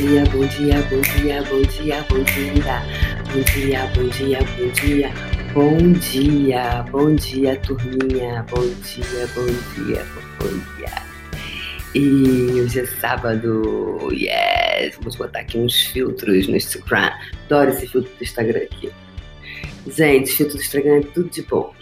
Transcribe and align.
dia, 0.00 0.24
bom 0.32 0.46
dia, 0.46 0.82
bom 0.88 1.00
dia, 1.02 1.42
bom 1.42 1.62
dia, 1.62 2.06
bom 2.08 2.24
dia. 2.24 2.82
Bom 3.28 3.42
dia, 3.52 3.86
bom 3.94 4.08
dia, 4.08 4.38
bom 4.56 4.72
dia. 4.72 5.12
Bom 5.52 5.92
dia, 5.92 6.82
bom 6.90 7.14
dia, 7.14 7.56
turminha. 7.60 8.46
Bom 8.48 8.66
dia, 8.82 9.28
bom 9.34 9.46
dia, 9.74 10.06
bom 10.38 10.48
dia. 10.76 10.90
E 11.94 12.62
hoje 12.62 12.80
é 12.80 12.86
sábado, 12.86 14.08
yes! 14.10 14.96
Vamos 14.96 15.16
botar 15.16 15.40
aqui 15.40 15.58
uns 15.58 15.74
filtros 15.88 16.48
no 16.48 16.56
Instagram. 16.56 17.12
Adoro 17.44 17.70
esse 17.70 17.86
filtro 17.86 18.10
do 18.16 18.24
Instagram 18.24 18.60
aqui. 18.60 18.90
Gente, 19.86 20.30
filtro 20.30 20.56
do 20.56 20.62
Instagram 20.62 21.00
é 21.00 21.02
tudo 21.02 21.28
de 21.28 21.42
bom. 21.42 21.74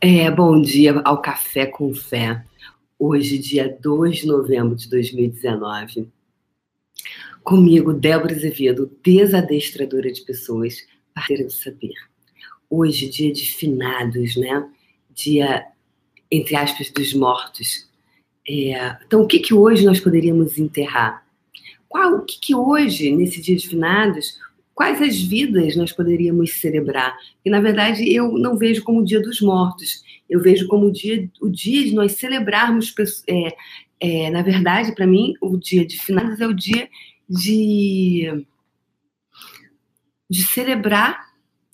É, 0.00 0.28
bom 0.32 0.60
dia 0.60 1.00
ao 1.04 1.22
Café 1.22 1.66
com 1.66 1.94
Fé. 1.94 2.42
Hoje, 2.98 3.38
dia 3.38 3.76
2 3.80 4.18
de 4.18 4.26
novembro 4.26 4.74
de 4.74 4.88
2019. 4.88 6.08
Comigo, 7.42 7.92
Débora 7.92 8.34
Azevedo, 8.34 8.90
desadestradora 9.02 10.12
de 10.12 10.22
pessoas, 10.22 10.76
parceira 11.12 11.44
do 11.44 11.50
saber. 11.50 11.94
Hoje, 12.70 13.08
dia 13.08 13.32
de 13.32 13.52
finados, 13.52 14.36
né? 14.36 14.64
Dia, 15.10 15.66
entre 16.30 16.54
aspas, 16.54 16.90
dos 16.90 17.12
mortos. 17.12 17.88
É, 18.48 18.96
então, 19.04 19.22
o 19.22 19.26
que, 19.26 19.40
que 19.40 19.52
hoje 19.52 19.84
nós 19.84 19.98
poderíamos 19.98 20.56
enterrar? 20.56 21.26
Qual, 21.88 22.14
o 22.14 22.24
que, 22.24 22.38
que 22.40 22.54
hoje, 22.54 23.10
nesse 23.10 23.40
dia 23.40 23.56
de 23.56 23.68
finados, 23.68 24.38
quais 24.72 25.02
as 25.02 25.20
vidas 25.20 25.74
nós 25.74 25.90
poderíamos 25.90 26.52
celebrar? 26.52 27.16
E 27.44 27.50
na 27.50 27.60
verdade 27.60 28.08
eu 28.08 28.32
não 28.38 28.56
vejo 28.56 28.84
como 28.84 29.00
o 29.00 29.04
Dia 29.04 29.20
dos 29.20 29.40
Mortos, 29.40 30.02
eu 30.30 30.40
vejo 30.40 30.66
como 30.68 30.86
o 30.86 30.92
dia, 30.92 31.28
o 31.40 31.50
dia 31.50 31.84
de 31.84 31.94
nós 31.94 32.12
celebrarmos. 32.12 32.94
É, 33.28 33.54
é, 34.00 34.30
na 34.30 34.42
verdade, 34.42 34.94
para 34.94 35.06
mim, 35.06 35.34
o 35.40 35.56
dia 35.56 35.84
de 35.84 36.00
finados 36.00 36.40
é 36.40 36.46
o 36.46 36.54
dia 36.54 36.88
de, 37.28 38.46
de 40.28 40.46
celebrar 40.46 41.32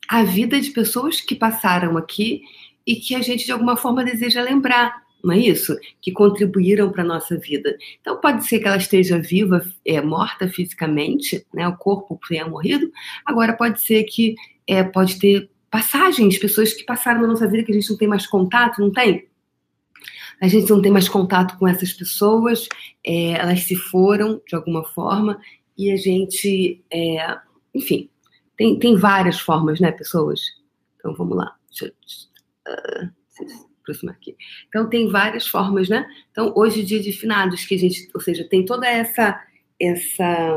a 0.09 0.23
vida 0.23 0.61
de 0.61 0.71
pessoas 0.71 1.21
que 1.21 1.35
passaram 1.35 1.97
aqui 1.97 2.43
e 2.87 2.97
que 2.97 3.15
a 3.15 3.21
gente 3.21 3.45
de 3.45 3.53
alguma 3.53 3.77
forma 3.77 4.05
deseja 4.05 4.43
lembrar 4.43 5.09
não 5.23 5.35
é 5.35 5.39
isso? 5.39 5.77
Que 6.01 6.13
contribuíram 6.13 6.91
para 6.91 7.03
a 7.03 7.07
nossa 7.07 7.37
vida. 7.37 7.77
Então, 8.01 8.21
pode 8.21 8.47
ser 8.47 8.61
que 8.61 8.69
ela 8.69 8.77
esteja 8.77 9.19
viva, 9.19 9.65
é, 9.85 10.01
morta 10.01 10.49
fisicamente, 10.49 11.45
né? 11.53 11.67
o 11.67 11.77
corpo 11.77 12.19
tenha 12.29 12.47
morrido, 12.47 12.91
agora 13.25 13.53
pode 13.53 13.81
ser 13.81 14.05
que 14.05 14.37
é, 14.67 14.83
pode 14.83 15.19
ter 15.19 15.51
passagens, 15.71 16.39
pessoas 16.39 16.73
que 16.73 16.85
passaram 16.85 17.21
na 17.21 17.29
nossa 17.29 17.47
vida 17.47 17.62
que 17.65 17.73
a 17.73 17.75
gente 17.75 17.91
não 17.91 17.99
tem 17.99 18.09
mais 18.09 18.27
contato, 18.27 18.81
não 18.81 18.93
tem? 18.93 19.28
A 20.41 20.48
gente 20.48 20.70
não 20.70 20.81
tem 20.81 20.92
mais 20.92 21.08
contato 21.08 21.58
com 21.58 21.67
essas 21.67 21.92
pessoas, 21.92 22.69
é, 23.05 23.33
elas 23.33 23.61
se 23.64 23.75
foram 23.75 24.41
de 24.47 24.55
alguma 24.55 24.84
forma 24.84 25.41
e 25.77 25.91
a 25.91 25.97
gente, 25.97 26.83
é, 26.92 27.39
enfim, 27.75 28.08
tem, 28.56 28.78
tem 28.78 28.97
várias 28.97 29.39
formas, 29.39 29.81
né, 29.81 29.92
pessoas? 29.92 30.41
Então 30.97 31.14
vamos 31.14 31.36
lá. 31.36 31.56
Deixa 31.70 31.86
eu, 31.86 32.72
uh, 32.72 33.19
aproximar 33.89 34.14
aqui. 34.14 34.36
Então, 34.69 34.89
tem 34.89 35.09
várias 35.09 35.47
formas, 35.47 35.89
né? 35.89 36.06
Então, 36.31 36.53
hoje, 36.55 36.83
dia 36.83 37.00
de 37.00 37.12
finados, 37.12 37.64
que 37.64 37.75
a 37.75 37.78
gente, 37.78 38.09
ou 38.14 38.20
seja, 38.20 38.44
tem 38.44 38.64
toda 38.64 38.86
essa, 38.86 39.42
essa, 39.81 40.56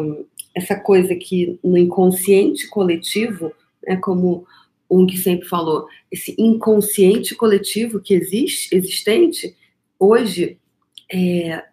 essa 0.56 0.76
coisa 0.76 1.16
que 1.16 1.58
no 1.64 1.78
inconsciente 1.78 2.68
coletivo, 2.68 3.54
né, 3.88 3.96
como 3.98 4.46
um 4.90 5.06
que 5.06 5.18
sempre 5.18 5.48
falou, 5.48 5.88
esse 6.12 6.36
inconsciente 6.38 7.34
coletivo 7.34 8.02
que 8.02 8.14
existe, 8.14 8.76
existente, 8.76 9.56
hoje 10.02 10.58
é, 11.14 11.64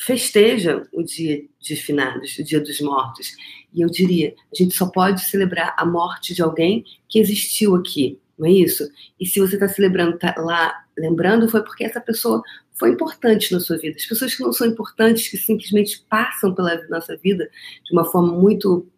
festeja 0.00 0.82
o 0.90 1.02
dia 1.02 1.44
de 1.60 1.76
finados, 1.76 2.38
o 2.38 2.42
dia 2.42 2.60
dos 2.60 2.80
mortos. 2.80 3.36
E 3.72 3.82
eu 3.82 3.88
diria, 3.90 4.34
a 4.52 4.56
gente 4.56 4.74
só 4.74 4.86
pode 4.86 5.22
celebrar 5.24 5.74
a 5.76 5.84
morte 5.84 6.34
de 6.34 6.42
alguém 6.42 6.82
que 7.08 7.18
existiu 7.18 7.74
aqui, 7.74 8.18
não 8.38 8.48
é 8.48 8.52
isso? 8.52 8.88
E 9.20 9.26
se 9.26 9.38
você 9.38 9.54
está 9.54 9.68
celebrando 9.68 10.18
tá 10.18 10.34
lá, 10.38 10.74
lembrando, 10.96 11.48
foi 11.48 11.62
porque 11.62 11.84
essa 11.84 12.00
pessoa 12.00 12.42
foi 12.72 12.90
importante 12.90 13.52
na 13.52 13.60
sua 13.60 13.76
vida. 13.76 13.96
As 13.96 14.06
pessoas 14.06 14.34
que 14.34 14.42
não 14.42 14.52
são 14.52 14.66
importantes, 14.66 15.28
que 15.28 15.36
simplesmente 15.36 16.04
passam 16.08 16.54
pela 16.54 16.80
nossa 16.88 17.16
vida 17.16 17.48
de 17.84 17.92
uma 17.92 18.04
forma 18.04 18.32
muito. 18.32 18.88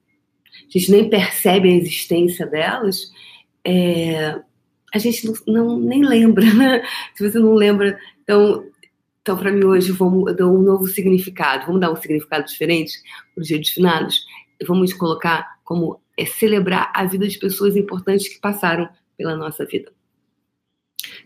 A 0.68 0.78
gente 0.78 0.90
nem 0.90 1.10
percebe 1.10 1.68
a 1.68 1.76
existência 1.76 2.46
delas, 2.46 3.10
é... 3.62 4.40
a 4.94 4.98
gente 4.98 5.26
não, 5.26 5.34
não, 5.46 5.78
nem 5.78 6.02
lembra, 6.02 6.44
né? 6.54 6.82
Se 7.14 7.28
você 7.28 7.38
não 7.38 7.54
lembra. 7.54 7.98
Então, 8.22 8.64
então 9.26 9.36
para 9.36 9.50
mim, 9.50 9.64
hoje, 9.64 9.90
vamos 9.90 10.36
dar 10.36 10.46
um 10.46 10.62
novo 10.62 10.86
significado. 10.86 11.66
Vamos 11.66 11.80
dar 11.80 11.90
um 11.90 11.96
significado 11.96 12.46
diferente 12.46 12.92
para 13.34 13.42
o 13.42 13.44
Dia 13.44 13.58
dos 13.58 13.70
Finados. 13.70 14.24
Vamos 14.64 14.92
colocar 14.92 15.58
como 15.64 16.00
é 16.16 16.24
celebrar 16.24 16.92
a 16.94 17.04
vida 17.06 17.26
de 17.26 17.36
pessoas 17.36 17.74
importantes 17.74 18.28
que 18.28 18.38
passaram 18.38 18.88
pela 19.18 19.34
nossa 19.34 19.66
vida. 19.66 19.92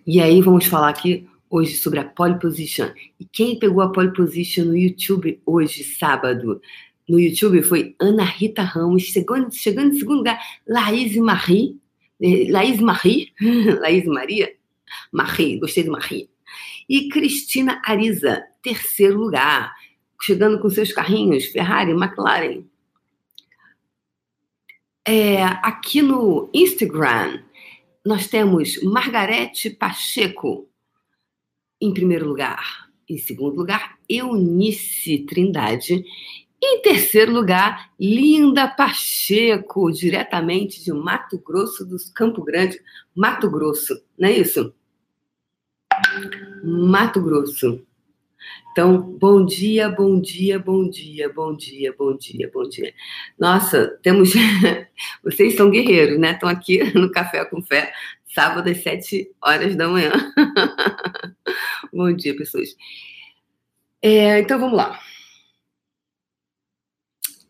E 0.07 0.19
aí 0.19 0.41
vamos 0.41 0.65
falar 0.65 0.89
aqui 0.89 1.29
hoje 1.51 1.77
sobre 1.77 1.99
a 1.99 2.05
pole 2.05 2.39
position. 2.39 2.89
E 3.21 3.27
quem 3.27 3.59
pegou 3.59 3.83
a 3.83 3.93
pole 3.93 4.15
position 4.15 4.65
no 4.65 4.77
YouTube 4.79 5.39
hoje, 5.45 5.85
sábado? 5.85 6.59
No 7.07 7.21
YouTube 7.21 7.63
foi 7.63 7.95
Ana 8.01 8.25
Rita 8.25 8.63
Ramos, 8.63 9.03
chegando, 9.03 9.53
chegando 9.53 9.95
em 9.95 9.99
segundo 9.99 10.19
lugar, 10.21 10.41
Laís 10.67 11.15
Marie, 11.17 11.79
eh, 12.19 12.51
Laís 12.51 12.81
Marie, 12.81 13.31
Laís 13.79 14.07
Maria, 14.07 14.51
Marie, 15.13 15.59
gostei 15.59 15.83
de 15.83 15.91
Marie. 15.91 16.31
E 16.91 17.09
Cristina 17.09 17.81
Ariza, 17.85 18.45
terceiro 18.61 19.17
lugar, 19.17 19.73
chegando 20.21 20.59
com 20.59 20.69
seus 20.69 20.93
carrinhos, 20.93 21.45
Ferrari, 21.45 21.93
McLaren. 21.93 22.65
É, 25.07 25.41
aqui 25.41 26.03
no 26.03 26.51
Instagram, 26.53 27.45
nós 28.05 28.27
temos 28.27 28.83
Margarete 28.83 29.71
Pacheco 29.71 30.69
em 31.81 31.95
primeiro 31.95 32.27
lugar. 32.27 32.91
Em 33.09 33.19
segundo 33.19 33.55
lugar, 33.55 33.97
Eunice 34.09 35.21
Trindade. 35.21 36.05
Em 36.61 36.83
terceiro 36.83 37.33
lugar, 37.33 37.93
Linda 38.01 38.67
Pacheco, 38.67 39.93
diretamente 39.93 40.83
de 40.83 40.93
Mato 40.93 41.39
Grosso 41.39 41.85
do 41.85 41.97
Campo 42.13 42.43
Grande, 42.43 42.81
Mato 43.15 43.49
Grosso, 43.49 43.95
não 44.19 44.29
é 44.29 44.33
isso? 44.33 44.75
Mato 46.63 47.23
Grosso. 47.23 47.85
Então, 48.73 49.01
bom 49.01 49.45
dia, 49.45 49.89
bom 49.89 50.21
dia, 50.21 50.59
bom 50.59 50.89
dia, 50.89 51.29
bom 51.29 51.57
dia, 51.57 51.93
bom 51.97 52.17
dia, 52.17 52.51
bom 52.53 52.69
dia. 52.69 52.95
Nossa, 53.39 53.99
temos. 54.03 54.33
Vocês 55.25 55.57
são 55.57 55.71
guerreiros, 55.71 56.19
né? 56.19 56.33
Estão 56.33 56.49
aqui 56.49 56.83
no 56.97 57.11
Café 57.11 57.45
com 57.45 57.61
Fé, 57.61 57.93
sábado 58.33 58.71
às 58.71 58.83
7 58.83 59.31
horas 59.43 59.75
da 59.75 59.89
manhã. 59.89 60.13
bom 61.93 62.13
dia, 62.13 62.37
pessoas. 62.37 62.77
É, 64.01 64.39
então, 64.39 64.59
vamos 64.59 64.77
lá. 64.77 64.99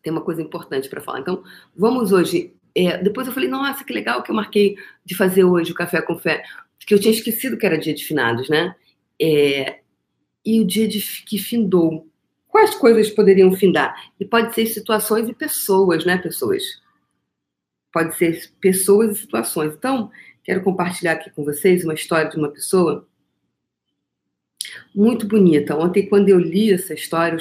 Tem 0.03 0.11
uma 0.11 0.23
coisa 0.23 0.41
importante 0.41 0.89
para 0.89 1.03
falar. 1.03 1.21
Então, 1.21 1.45
vamos 1.77 2.13
hoje. 2.13 2.55
É, 2.75 2.97
depois 2.99 3.27
eu 3.27 3.33
falei, 3.33 3.49
nossa, 3.49 3.85
que 3.85 3.93
legal 3.93 4.23
que 4.23 4.31
eu 4.31 4.35
marquei 4.35 4.77
de 5.05 5.15
fazer 5.15 5.45
hoje 5.45 5.73
o 5.73 5.75
Café 5.75 6.01
com 6.01 6.19
Fé, 6.19 6.43
porque 6.91 6.95
eu 6.95 7.01
tinha 7.01 7.15
esquecido 7.15 7.57
que 7.57 7.65
era 7.65 7.79
dia 7.79 7.95
de 7.95 8.05
finados, 8.05 8.49
né? 8.49 8.75
É, 9.21 9.79
e 10.45 10.61
o 10.61 10.67
dia 10.67 10.89
de, 10.89 11.01
que 11.25 11.39
findou. 11.39 12.09
Quais 12.49 12.75
coisas 12.75 13.09
poderiam 13.11 13.53
findar? 13.53 13.95
E 14.19 14.25
pode 14.25 14.53
ser 14.57 14.67
situações 14.67 15.29
e 15.29 15.33
pessoas, 15.33 16.05
né, 16.05 16.19
pessoas? 16.19 16.65
Pode 17.93 18.17
ser 18.17 18.51
pessoas 18.61 19.17
e 19.17 19.21
situações. 19.21 19.73
Então, 19.73 20.11
quero 20.43 20.65
compartilhar 20.65 21.13
aqui 21.13 21.31
com 21.31 21.45
vocês 21.45 21.85
uma 21.85 21.95
história 21.95 22.29
de 22.29 22.37
uma 22.37 22.49
pessoa 22.49 23.07
muito 24.93 25.29
bonita. 25.29 25.77
Ontem, 25.77 26.09
quando 26.09 26.29
eu 26.29 26.41
li 26.41 26.73
essa 26.73 26.93
história, 26.93 27.39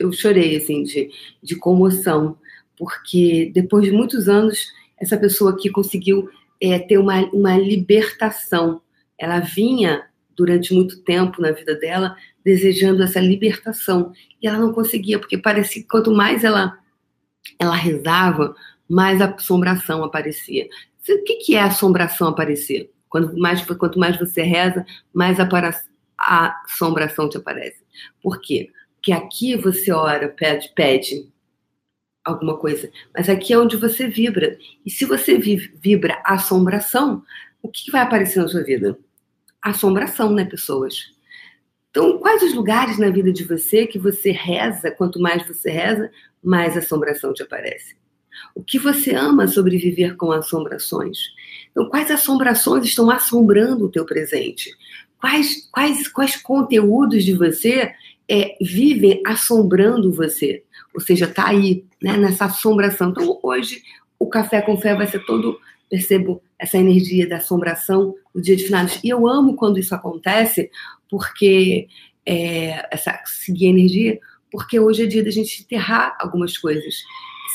eu, 0.00 0.12
chorei, 0.12 0.56
assim, 0.56 0.82
de, 0.82 1.12
de 1.40 1.54
comoção, 1.54 2.36
porque 2.76 3.52
depois 3.54 3.84
de 3.84 3.92
muitos 3.92 4.28
anos, 4.28 4.66
essa 4.98 5.16
pessoa 5.16 5.52
aqui 5.52 5.70
conseguiu 5.70 6.28
é, 6.62 6.78
ter 6.78 6.96
uma, 6.96 7.20
uma 7.32 7.58
libertação. 7.58 8.80
Ela 9.18 9.40
vinha 9.40 10.06
durante 10.36 10.72
muito 10.72 11.02
tempo 11.02 11.42
na 11.42 11.50
vida 11.50 11.74
dela, 11.74 12.16
desejando 12.44 13.02
essa 13.02 13.20
libertação. 13.20 14.12
E 14.40 14.46
ela 14.46 14.58
não 14.58 14.72
conseguia, 14.72 15.18
porque 15.18 15.36
parecia 15.36 15.82
que 15.82 15.88
quanto 15.88 16.12
mais 16.12 16.44
ela, 16.44 16.78
ela 17.58 17.74
rezava, 17.74 18.54
mais 18.88 19.20
a 19.20 19.26
assombração 19.26 20.04
aparecia. 20.04 20.68
O 21.08 21.24
que, 21.24 21.34
que 21.36 21.56
é 21.56 21.62
assombração 21.62 22.28
aparecer? 22.28 22.90
Quando 23.08 23.36
mais, 23.36 23.62
quanto 23.64 23.98
mais 23.98 24.16
você 24.16 24.42
reza, 24.42 24.86
mais 25.12 25.38
a, 25.40 25.48
a 26.16 26.62
assombração 26.64 27.28
te 27.28 27.36
aparece. 27.36 27.82
Por 28.22 28.40
quê? 28.40 28.70
Porque 28.94 29.12
aqui 29.12 29.56
você 29.56 29.92
ora, 29.92 30.28
pede, 30.28 30.72
pede 30.74 31.31
alguma 32.24 32.56
coisa, 32.56 32.90
mas 33.14 33.28
aqui 33.28 33.52
é 33.52 33.58
onde 33.58 33.76
você 33.76 34.06
vibra. 34.06 34.56
E 34.84 34.90
se 34.90 35.04
você 35.04 35.36
vibra 35.36 36.22
assombração, 36.24 37.22
o 37.60 37.68
que 37.68 37.90
vai 37.90 38.02
aparecer 38.02 38.40
na 38.40 38.48
sua 38.48 38.62
vida? 38.62 38.98
assombração, 39.62 40.32
né, 40.32 40.44
pessoas? 40.44 41.12
Então, 41.90 42.18
quais 42.18 42.42
os 42.42 42.54
lugares 42.54 42.98
na 42.98 43.10
vida 43.10 43.32
de 43.32 43.44
você 43.44 43.86
que 43.86 43.98
você 43.98 44.32
reza, 44.32 44.90
quanto 44.90 45.20
mais 45.20 45.46
você 45.46 45.70
reza, 45.70 46.10
mais 46.42 46.76
assombração 46.76 47.32
te 47.32 47.42
aparece? 47.42 47.94
O 48.54 48.62
que 48.62 48.78
você 48.78 49.14
ama 49.14 49.46
sobre 49.46 49.76
viver 49.76 50.16
com 50.16 50.32
assombrações? 50.32 51.18
Então, 51.70 51.88
quais 51.88 52.10
assombrações 52.10 52.84
estão 52.84 53.10
assombrando 53.10 53.84
o 53.84 53.90
teu 53.90 54.04
presente? 54.04 54.74
Quais, 55.18 55.68
quais, 55.70 56.08
quais 56.08 56.36
conteúdos 56.36 57.24
de 57.24 57.34
você 57.34 57.94
é, 58.28 58.56
vivem 58.60 59.22
assombrando 59.24 60.12
você? 60.12 60.64
Ou 60.94 61.00
seja, 61.00 61.24
está 61.24 61.48
aí, 61.48 61.84
né, 62.02 62.16
nessa 62.16 62.46
assombração. 62.46 63.10
Então, 63.10 63.38
hoje, 63.42 63.82
o 64.18 64.28
Café 64.28 64.60
com 64.62 64.76
Fé 64.76 64.94
vai 64.94 65.06
ser 65.06 65.24
todo, 65.24 65.58
percebo, 65.88 66.42
essa 66.58 66.78
energia 66.78 67.28
da 67.28 67.38
assombração 67.38 68.14
do 68.34 68.40
dia 68.40 68.56
de 68.56 68.64
finados. 68.64 68.98
E 69.02 69.08
eu 69.08 69.26
amo 69.26 69.56
quando 69.56 69.78
isso 69.78 69.94
acontece, 69.94 70.70
porque 71.10 71.88
é, 72.24 72.88
essa 72.94 73.20
seguir 73.24 73.66
a 73.66 73.70
energia, 73.70 74.20
porque 74.50 74.78
hoje 74.78 75.02
é 75.02 75.06
dia 75.06 75.24
da 75.24 75.30
gente 75.30 75.62
enterrar 75.62 76.16
algumas 76.20 76.56
coisas, 76.56 76.94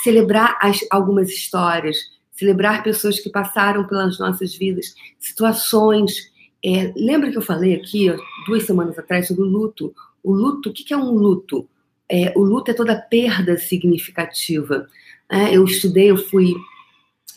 celebrar 0.04 0.58
as, 0.62 0.86
algumas 0.90 1.30
histórias, 1.30 1.98
celebrar 2.32 2.84
pessoas 2.84 3.20
que 3.20 3.30
passaram 3.30 3.88
pelas 3.88 4.20
nossas 4.20 4.56
vidas, 4.56 4.94
situações. 5.20 6.32
É, 6.64 6.92
lembra 6.96 7.32
que 7.32 7.38
eu 7.38 7.42
falei 7.42 7.76
aqui, 7.76 8.10
ó, 8.10 8.18
duas 8.46 8.64
semanas 8.64 8.98
atrás, 8.98 9.28
sobre 9.28 9.44
o 9.44 9.48
luto? 9.48 9.94
O 10.24 10.34
luto, 10.34 10.70
o 10.70 10.74
que 10.74 10.94
é 10.94 10.98
um 10.98 11.12
luto? 11.12 11.68
É, 12.10 12.34
o 12.38 12.42
luto 12.42 12.72
é 12.72 12.74
toda 12.74 12.96
perda 12.96 13.58
significativa. 13.58 14.88
É, 15.30 15.56
eu 15.56 15.64
estudei, 15.66 16.12
eu 16.12 16.18
fui, 16.18 16.54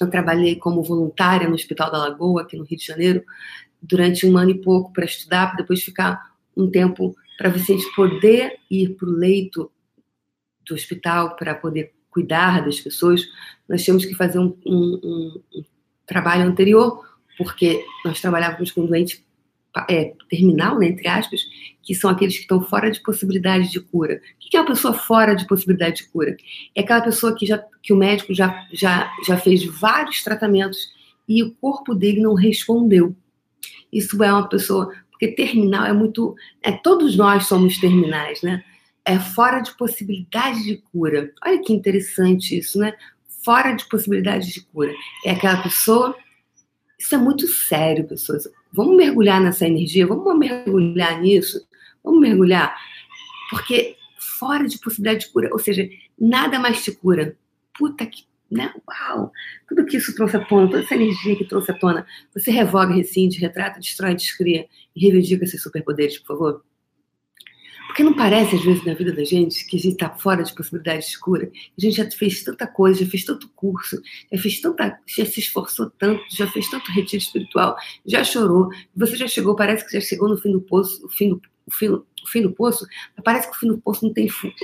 eu 0.00 0.08
trabalhei 0.08 0.56
como 0.56 0.82
voluntária 0.82 1.49
no 1.49 1.55
Hospital 1.55 1.90
da 1.90 1.99
Lagoa, 1.99 2.43
aqui 2.43 2.56
no 2.56 2.64
Rio 2.64 2.78
de 2.78 2.87
Janeiro, 2.87 3.25
durante 3.82 4.26
um 4.26 4.37
ano 4.37 4.50
e 4.50 4.61
pouco 4.61 4.93
para 4.93 5.05
estudar, 5.05 5.49
para 5.49 5.56
depois 5.58 5.82
ficar 5.82 6.31
um 6.56 6.70
tempo 6.70 7.14
para 7.38 7.49
você 7.49 7.76
poder 7.96 8.58
ir 8.70 8.90
para 8.96 9.08
o 9.08 9.12
leito 9.12 9.70
do 10.67 10.75
hospital 10.75 11.37
para 11.37 11.55
poder 11.55 11.93
cuidar 12.11 12.64
das 12.64 12.78
pessoas, 12.81 13.26
nós 13.69 13.82
tínhamos 13.82 14.05
que 14.05 14.14
fazer 14.14 14.38
um, 14.38 14.56
um, 14.66 15.40
um 15.55 15.64
trabalho 16.06 16.43
anterior, 16.43 17.05
porque 17.38 17.84
nós 18.05 18.20
trabalhávamos 18.20 18.73
com 18.73 18.84
doente 18.84 19.25
é, 19.88 20.12
terminal, 20.28 20.78
né, 20.78 20.88
entre 20.88 21.08
aspas, 21.08 21.40
que 21.90 21.94
são 21.96 22.08
aqueles 22.08 22.37
que 22.37 22.42
estão 22.42 22.62
fora 22.62 22.88
de 22.88 23.00
possibilidade 23.00 23.69
de 23.69 23.81
cura. 23.81 24.20
O 24.37 24.48
que 24.48 24.56
é 24.56 24.60
uma 24.60 24.69
pessoa 24.69 24.94
fora 24.94 25.34
de 25.34 25.44
possibilidade 25.44 25.96
de 25.96 26.08
cura? 26.10 26.37
É 26.72 26.82
aquela 26.82 27.00
pessoa 27.00 27.34
que, 27.34 27.44
já, 27.44 27.58
que 27.82 27.92
o 27.92 27.96
médico 27.96 28.32
já, 28.32 28.64
já, 28.72 29.12
já 29.26 29.37
fez 29.37 29.64
vários 29.64 30.22
tratamentos 30.22 30.78
e 31.28 31.42
o 31.42 31.50
corpo 31.56 31.92
dele 31.92 32.20
não 32.20 32.34
respondeu. 32.34 33.12
Isso 33.92 34.22
é 34.22 34.32
uma 34.32 34.48
pessoa. 34.48 34.94
Porque 35.10 35.34
terminal 35.34 35.84
é 35.84 35.92
muito. 35.92 36.37
É, 36.62 36.70
todos 36.70 37.16
nós 37.16 37.48
somos 37.48 37.76
terminais, 37.78 38.40
né? 38.40 38.62
é 39.04 39.19
fora 39.19 39.58
de 39.58 39.76
possibilidade 39.76 40.62
de 40.62 40.76
cura. 40.92 41.32
Olha 41.44 41.60
que 41.60 41.72
interessante 41.72 42.56
isso, 42.56 42.78
né? 42.78 42.92
Fora 43.44 43.72
de 43.72 43.88
possibilidade 43.88 44.52
de 44.52 44.60
cura. 44.60 44.92
É 45.26 45.32
aquela 45.32 45.60
pessoa. 45.60 46.14
Isso 46.96 47.16
é 47.16 47.19
muito 47.19 47.48
sério, 47.48 48.06
pessoas. 48.06 48.44
Vamos 48.72 48.96
mergulhar 48.96 49.40
nessa 49.40 49.66
energia, 49.66 50.06
vamos 50.06 50.38
mergulhar 50.38 51.20
nisso, 51.20 51.66
vamos 52.02 52.20
mergulhar. 52.20 52.76
Porque 53.50 53.97
fora 54.19 54.67
de 54.67 54.79
possibilidade 54.79 55.26
de 55.26 55.32
cura, 55.32 55.49
ou 55.52 55.58
seja, 55.58 55.88
nada 56.19 56.58
mais 56.58 56.82
te 56.85 56.93
cura. 56.93 57.37
Puta 57.76 58.06
que. 58.06 58.25
Né? 58.50 58.75
Uau! 58.88 59.31
Tudo 59.69 59.87
que 59.87 59.97
isso 59.97 60.12
trouxe 60.12 60.37
à 60.37 60.44
tona, 60.44 60.67
toda 60.67 60.82
essa 60.82 60.97
energia 60.97 61.37
que 61.37 61.44
trouxe 61.44 61.70
à 61.70 61.79
tona, 61.79 62.05
você 62.35 62.50
revoga, 62.50 62.93
rescinde, 62.93 63.38
retrata, 63.38 63.79
destrói, 63.79 64.12
descria 64.12 64.67
e 64.97 65.00
reivindica 65.00 65.44
esses 65.44 65.62
superpoderes, 65.62 66.19
por 66.19 66.26
favor. 66.26 66.64
Porque 67.87 68.05
não 68.05 68.14
parece, 68.14 68.55
às 68.55 68.64
vezes, 68.64 68.85
na 68.85 68.94
vida 68.94 69.12
da 69.12 69.25
gente, 69.25 69.67
que 69.67 69.76
a 69.76 69.79
gente 69.81 69.94
está 69.94 70.11
fora 70.11 70.44
de 70.44 70.55
possibilidades 70.55 71.11
de 71.11 71.19
cura? 71.19 71.50
A 71.76 71.81
gente 71.81 71.97
já 71.97 72.08
fez 72.08 72.43
tanta 72.44 72.64
coisa, 72.64 73.05
já 73.05 73.11
fez 73.11 73.25
tanto 73.25 73.49
curso, 73.49 74.00
já 74.32 74.38
fez 74.41 74.61
tanta, 74.61 74.99
já 75.06 75.26
se 75.26 75.41
esforçou 75.41 75.91
tanto, 75.91 76.23
já 76.31 76.47
fez 76.47 76.70
tanto 76.70 76.91
retiro 76.93 77.20
espiritual, 77.20 77.76
já 78.06 78.23
chorou. 78.23 78.69
Você 78.97 79.17
já 79.17 79.26
chegou, 79.26 79.56
parece 79.56 79.85
que 79.85 79.93
já 79.93 80.00
chegou 80.00 80.29
no 80.29 80.37
fim 80.37 80.52
do 80.52 80.61
poço, 80.61 81.05
o 81.05 81.08
fim 81.08 81.31
do, 81.31 81.43
o 81.70 81.76
fim, 81.76 81.88
o 81.88 82.05
fim 82.26 82.43
do 82.43 82.52
poço, 82.52 82.87
mas 83.17 83.25
parece 83.25 83.49
que 83.50 83.56
o 83.56 83.58
fim 83.58 83.69
do 83.69 83.78
poço 83.78 84.05
não 84.05 84.12
tem 84.12 84.28
fundo. 84.28 84.55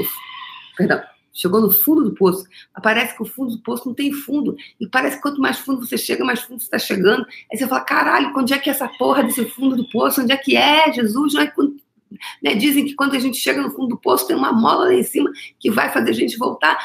Perdão, 0.76 1.02
chegou 1.32 1.60
no 1.60 1.70
fundo 1.70 2.04
do 2.04 2.14
poço, 2.14 2.44
mas 2.74 2.82
parece 2.82 3.16
que 3.16 3.22
o 3.22 3.26
fundo 3.26 3.56
do 3.56 3.62
poço 3.62 3.86
não 3.86 3.94
tem 3.94 4.12
fundo. 4.12 4.56
E 4.80 4.86
parece 4.88 5.16
que 5.16 5.22
quanto 5.22 5.40
mais 5.40 5.58
fundo 5.58 5.84
você 5.84 5.96
chega, 5.96 6.24
mais 6.24 6.40
fundo 6.40 6.60
você 6.60 6.66
está 6.66 6.78
chegando. 6.78 7.24
Aí 7.50 7.58
você 7.58 7.66
fala, 7.66 7.82
caralho, 7.82 8.32
onde 8.36 8.52
é 8.52 8.58
que 8.58 8.68
é 8.68 8.72
essa 8.72 8.88
porra 8.88 9.22
desse 9.22 9.44
fundo 9.46 9.76
do 9.76 9.88
poço? 9.90 10.20
Onde 10.20 10.32
é 10.32 10.36
que 10.36 10.56
é, 10.56 10.92
Jesus? 10.92 11.34
Não 11.34 11.42
é 11.42 11.52
né? 12.42 12.54
Dizem 12.54 12.84
que 12.84 12.94
quando 12.94 13.14
a 13.14 13.18
gente 13.18 13.36
chega 13.36 13.62
no 13.62 13.70
fundo 13.70 13.88
do 13.88 13.98
poço, 13.98 14.26
tem 14.26 14.36
uma 14.36 14.52
mola 14.52 14.86
lá 14.86 14.94
em 14.94 15.02
cima 15.02 15.30
que 15.58 15.70
vai 15.70 15.92
fazer 15.92 16.10
a 16.10 16.14
gente 16.14 16.36
voltar, 16.36 16.78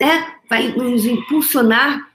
né? 0.00 0.34
vai 0.48 0.68
nos 0.68 1.04
impulsionar 1.04 2.08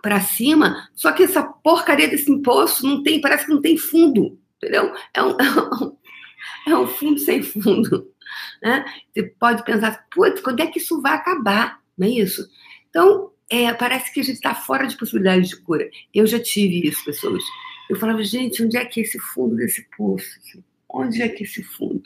para 0.00 0.20
cima. 0.20 0.88
Só 0.94 1.12
que 1.12 1.24
essa 1.24 1.42
porcaria 1.42 2.08
desse 2.08 2.40
poço 2.42 2.86
não 2.86 3.02
tem, 3.02 3.20
parece 3.20 3.46
que 3.46 3.52
não 3.52 3.60
tem 3.60 3.76
fundo, 3.76 4.38
entendeu? 4.56 4.92
É 5.12 5.22
um, 5.22 5.30
é 5.38 5.84
um 5.84 5.96
fundo 6.98 7.18
sem 7.18 7.42
fundo. 7.42 8.10
Né? 8.62 8.84
Você 9.12 9.22
pode 9.38 9.64
pensar, 9.64 10.06
putz, 10.10 10.40
quando 10.40 10.60
é 10.60 10.66
que 10.66 10.78
isso 10.78 11.00
vai 11.00 11.14
acabar? 11.14 11.80
Não 11.96 12.06
é 12.06 12.10
isso? 12.10 12.48
Então, 12.88 13.30
é, 13.50 13.72
parece 13.74 14.12
que 14.12 14.20
a 14.20 14.22
gente 14.22 14.36
está 14.36 14.54
fora 14.54 14.86
de 14.86 14.96
possibilidade 14.96 15.48
de 15.48 15.56
cura. 15.56 15.88
Eu 16.14 16.26
já 16.26 16.40
tive 16.40 16.86
isso, 16.88 17.04
pessoas. 17.04 17.42
Eu 17.88 17.96
falava, 17.96 18.22
gente, 18.22 18.62
onde 18.64 18.76
é 18.76 18.84
que 18.84 19.00
é 19.00 19.02
esse 19.02 19.18
fundo 19.18 19.56
desse 19.56 19.86
poço? 19.96 20.26
Onde 20.88 21.20
é 21.20 21.28
que 21.28 21.44
esse 21.44 21.62
fundo? 21.62 22.02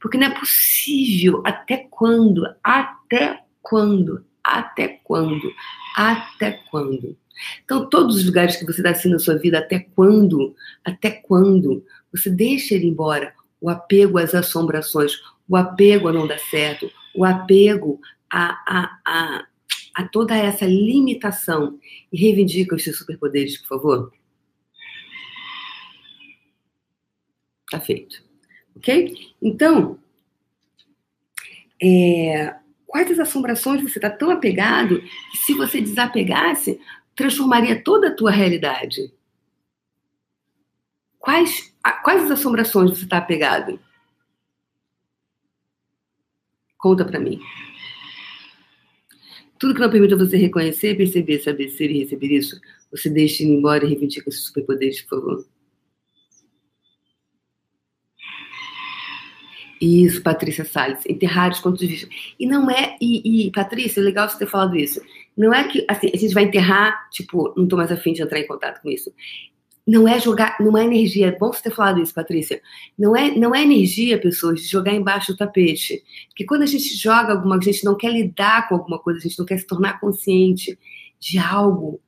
Porque 0.00 0.18
não 0.18 0.26
é 0.26 0.38
possível. 0.38 1.42
Até 1.44 1.86
quando? 1.90 2.44
Até 2.62 3.40
quando? 3.62 4.24
Até 4.42 5.00
quando? 5.04 5.54
Até 5.96 6.52
quando? 6.70 7.16
Então, 7.64 7.88
todos 7.88 8.16
os 8.16 8.24
lugares 8.24 8.56
que 8.56 8.64
você 8.64 8.80
está 8.80 8.90
assim 8.90 9.08
na 9.08 9.18
sua 9.18 9.36
vida, 9.36 9.58
até 9.58 9.78
quando? 9.78 10.54
Até 10.84 11.10
quando? 11.10 11.84
Você 12.12 12.30
deixa 12.30 12.74
ele 12.74 12.86
embora. 12.86 13.34
O 13.64 13.70
apego 13.70 14.18
às 14.18 14.34
assombrações, 14.34 15.22
o 15.48 15.56
apego 15.56 16.08
a 16.08 16.12
não 16.12 16.26
dar 16.26 16.38
certo, 16.38 16.92
o 17.14 17.24
apego 17.24 17.98
a, 18.30 18.50
a, 18.66 19.00
a, 19.06 19.46
a 19.94 20.08
toda 20.08 20.36
essa 20.36 20.66
limitação. 20.66 21.80
E 22.12 22.18
reivindica 22.18 22.76
os 22.76 22.84
seus 22.84 22.98
superpoderes, 22.98 23.56
por 23.56 23.68
favor. 23.68 24.12
Tá 27.70 27.80
feito. 27.80 28.22
Ok? 28.76 29.14
Então, 29.40 29.98
é, 31.82 32.54
quais 32.86 33.10
as 33.12 33.18
assombrações 33.18 33.80
você 33.80 33.96
está 33.96 34.10
tão 34.10 34.30
apegado 34.30 35.00
que 35.00 35.38
se 35.38 35.54
você 35.54 35.80
desapegasse, 35.80 36.78
transformaria 37.16 37.82
toda 37.82 38.08
a 38.08 38.14
tua 38.14 38.30
realidade? 38.30 39.10
Quais, 41.24 41.74
quais 42.02 42.24
as 42.24 42.32
assombrações 42.32 42.90
você 42.90 43.04
está 43.04 43.16
apegado? 43.16 43.80
Conta 46.76 47.02
para 47.02 47.18
mim. 47.18 47.40
Tudo 49.58 49.72
que 49.72 49.80
não 49.80 49.88
permita 49.88 50.18
você 50.18 50.36
reconhecer, 50.36 50.94
perceber, 50.94 51.38
saber 51.38 51.70
ser 51.70 51.90
e 51.90 52.00
receber 52.00 52.26
isso, 52.26 52.60
você 52.90 53.08
deixa 53.08 53.42
ir 53.42 53.46
embora 53.46 53.86
e 53.86 53.88
reivindica 53.88 54.28
esses 54.28 54.44
superpoderes, 54.44 55.00
por 55.00 55.20
favor. 55.20 55.46
Isso, 59.80 60.22
Patrícia 60.22 60.64
Salles, 60.66 61.06
enterrar 61.06 61.50
os 61.52 61.60
pontos 61.60 61.80
de 61.80 61.86
vista. 61.86 62.08
E 62.38 62.46
não 62.46 62.70
é, 62.70 62.98
e, 63.00 63.46
e 63.46 63.50
Patrícia, 63.50 64.00
é 64.00 64.02
legal 64.02 64.28
você 64.28 64.38
ter 64.38 64.46
falado 64.46 64.76
isso. 64.76 65.00
Não 65.34 65.54
é 65.54 65.66
que, 65.68 65.86
assim, 65.88 66.10
a 66.12 66.18
gente 66.18 66.34
vai 66.34 66.44
enterrar, 66.44 67.08
tipo, 67.10 67.54
não 67.56 67.66
tô 67.66 67.76
mais 67.76 67.90
afim 67.90 68.12
de 68.12 68.22
entrar 68.22 68.38
em 68.38 68.46
contato 68.46 68.82
com 68.82 68.90
isso. 68.90 69.10
Não 69.86 70.08
é 70.08 70.18
jogar, 70.18 70.56
não 70.60 70.76
é 70.78 70.84
energia. 70.84 71.28
É 71.28 71.38
bom 71.38 71.52
você 71.52 71.62
ter 71.62 71.74
falado 71.74 72.00
isso, 72.00 72.14
Patrícia. 72.14 72.60
Não 72.98 73.14
é, 73.14 73.30
não 73.36 73.54
é 73.54 73.62
energia, 73.62 74.20
pessoas, 74.20 74.62
de 74.62 74.68
jogar 74.68 74.94
embaixo 74.94 75.32
do 75.32 75.36
tapete. 75.36 76.02
Porque 76.28 76.44
quando 76.44 76.62
a 76.62 76.66
gente 76.66 76.96
joga 76.96 77.32
alguma 77.32 77.56
coisa, 77.56 77.70
a 77.70 77.72
gente 77.72 77.84
não 77.84 77.96
quer 77.96 78.12
lidar 78.12 78.68
com 78.68 78.76
alguma 78.76 78.98
coisa, 78.98 79.18
a 79.18 79.22
gente 79.22 79.38
não 79.38 79.46
quer 79.46 79.58
se 79.58 79.66
tornar 79.66 80.00
consciente 80.00 80.78
de 81.20 81.38
algo, 81.38 82.00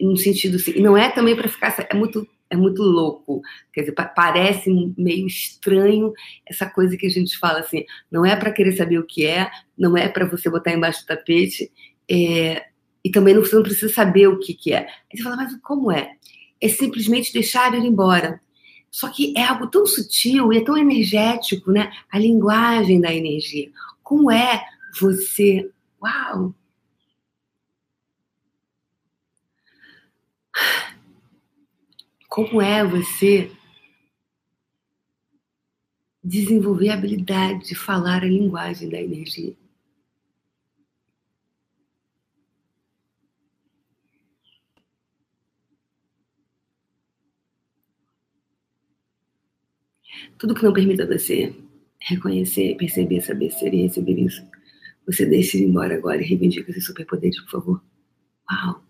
no 0.00 0.16
sentido 0.16 0.56
assim. 0.56 0.72
E 0.76 0.82
não 0.82 0.96
é 0.96 1.10
também 1.10 1.34
para 1.34 1.48
ficar. 1.48 1.74
É 1.90 1.94
muito 1.94 2.26
é 2.50 2.56
muito 2.56 2.82
louco. 2.82 3.42
Quer 3.72 3.80
dizer, 3.80 3.94
parece 4.14 4.70
meio 4.96 5.26
estranho 5.26 6.12
essa 6.46 6.66
coisa 6.66 6.96
que 6.96 7.06
a 7.06 7.10
gente 7.10 7.36
fala 7.38 7.60
assim, 7.60 7.84
não 8.10 8.24
é 8.24 8.36
para 8.36 8.52
querer 8.52 8.72
saber 8.72 8.98
o 8.98 9.06
que 9.06 9.26
é, 9.26 9.50
não 9.76 9.96
é 9.96 10.08
para 10.08 10.26
você 10.26 10.48
botar 10.48 10.72
embaixo 10.72 11.02
do 11.02 11.06
tapete, 11.06 11.70
é, 12.08 12.64
e 13.04 13.10
também 13.10 13.34
não, 13.34 13.42
você 13.42 13.56
não 13.56 13.62
precisa 13.62 13.92
saber 13.92 14.28
o 14.28 14.38
que, 14.38 14.54
que 14.54 14.72
é. 14.72 14.86
Aí 14.86 15.16
você 15.16 15.22
fala, 15.22 15.36
mas 15.36 15.54
como 15.62 15.92
é? 15.92 16.12
É 16.64 16.68
simplesmente 16.68 17.30
deixar 17.30 17.74
ele 17.74 17.86
embora. 17.86 18.40
Só 18.90 19.10
que 19.10 19.34
é 19.36 19.44
algo 19.44 19.66
tão 19.66 19.84
sutil 19.84 20.50
e 20.50 20.56
é 20.56 20.64
tão 20.64 20.78
energético, 20.78 21.70
né? 21.70 21.92
A 22.10 22.18
linguagem 22.18 23.02
da 23.02 23.12
energia. 23.12 23.70
Como 24.02 24.30
é 24.30 24.64
você. 24.98 25.70
Uau! 26.02 26.54
Como 32.30 32.62
é 32.62 32.82
você 32.82 33.50
desenvolver 36.22 36.88
a 36.88 36.94
habilidade 36.94 37.66
de 37.66 37.74
falar 37.74 38.22
a 38.22 38.26
linguagem 38.26 38.88
da 38.88 38.98
energia. 38.98 39.54
Tudo 50.38 50.54
que 50.54 50.64
não 50.64 50.72
permita 50.72 51.06
você 51.06 51.54
reconhecer, 52.00 52.76
perceber, 52.76 53.20
saber 53.20 53.50
ser 53.50 53.72
e 53.72 53.82
receber 53.82 54.18
isso, 54.18 54.46
você 55.06 55.26
deixe 55.26 55.58
ir 55.58 55.64
embora 55.64 55.94
agora 55.94 56.20
e 56.22 56.24
reivindica 56.24 56.70
esses 56.70 56.84
superpoderes, 56.84 57.40
por 57.40 57.50
favor. 57.50 57.82
Uau! 58.50 58.84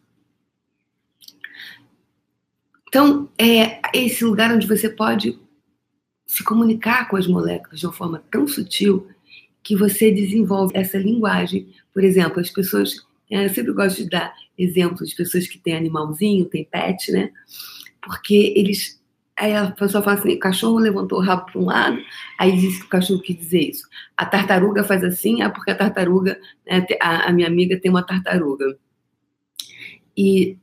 Então, 2.89 3.29
é 3.39 3.81
esse 3.93 4.25
lugar 4.25 4.55
onde 4.55 4.67
você 4.67 4.89
pode 4.89 5.39
se 6.27 6.45
comunicar 6.45 7.09
com 7.09 7.17
as 7.17 7.27
moléculas 7.27 7.81
de 7.81 7.87
uma 7.87 7.93
forma 7.93 8.25
tão 8.31 8.47
sutil 8.47 9.09
que 9.63 9.77
você 9.77 10.11
desenvolve 10.13 10.77
essa 10.77 10.99
linguagem. 10.99 11.69
Por 11.93 12.05
exemplo, 12.05 12.41
as 12.41 12.51
pessoas. 12.51 13.05
É, 13.31 13.47
eu 13.47 13.51
sempre 13.51 13.73
gosto 13.73 14.03
de 14.03 14.11
dar 14.11 14.33
exemplos 14.57 15.11
de 15.11 15.17
pessoas 15.17 15.49
que 15.49 15.59
têm 15.59 15.75
animalzinho, 15.75 16.45
têm 16.45 16.65
pet, 16.65 17.11
né? 17.11 17.33
Porque 18.01 18.53
eles 18.55 19.03
Aí 19.37 19.53
a 19.55 19.71
pessoa 19.73 20.03
fala 20.03 20.19
assim: 20.19 20.35
o 20.35 20.39
cachorro 20.39 20.79
levantou 20.79 21.19
o 21.19 21.23
rabo 21.23 21.47
para 21.47 21.61
um 21.61 21.65
lado, 21.65 21.99
aí 22.39 22.53
diz 22.53 22.79
que 22.79 22.87
o 22.87 22.89
cachorro 22.89 23.21
quis 23.21 23.37
dizer 23.37 23.71
isso. 23.71 23.89
A 24.17 24.25
tartaruga 24.25 24.85
faz 24.85 25.03
assim, 25.03 25.43
é 25.43 25.49
porque 25.49 25.73
a 25.73 25.75
tartaruga, 25.75 26.41
né, 26.67 26.87
a, 27.01 27.29
a, 27.29 27.33
minha 27.33 27.49
amiga 27.49 27.79
tem 27.79 27.91
uma 27.91 28.05
tartaruga. 28.05 28.77
E 30.17 30.57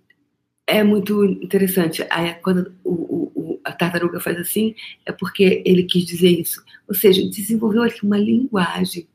é 0.65 0.83
muito 0.83 1.25
interessante. 1.25 2.05
Aí 2.09 2.33
quando 2.35 2.73
o, 2.83 3.31
o, 3.35 3.61
a 3.63 3.73
tartaruga 3.73 4.21
faz 4.21 4.37
assim, 4.37 4.73
é 5.05 5.11
porque 5.11 5.61
ele 5.65 5.83
quis 5.83 6.05
dizer 6.05 6.29
isso. 6.29 6.63
Ou 6.87 6.95
seja, 6.95 7.21
desenvolveu 7.29 7.83
aqui 7.83 8.05
uma 8.05 8.17
linguagem 8.17 9.07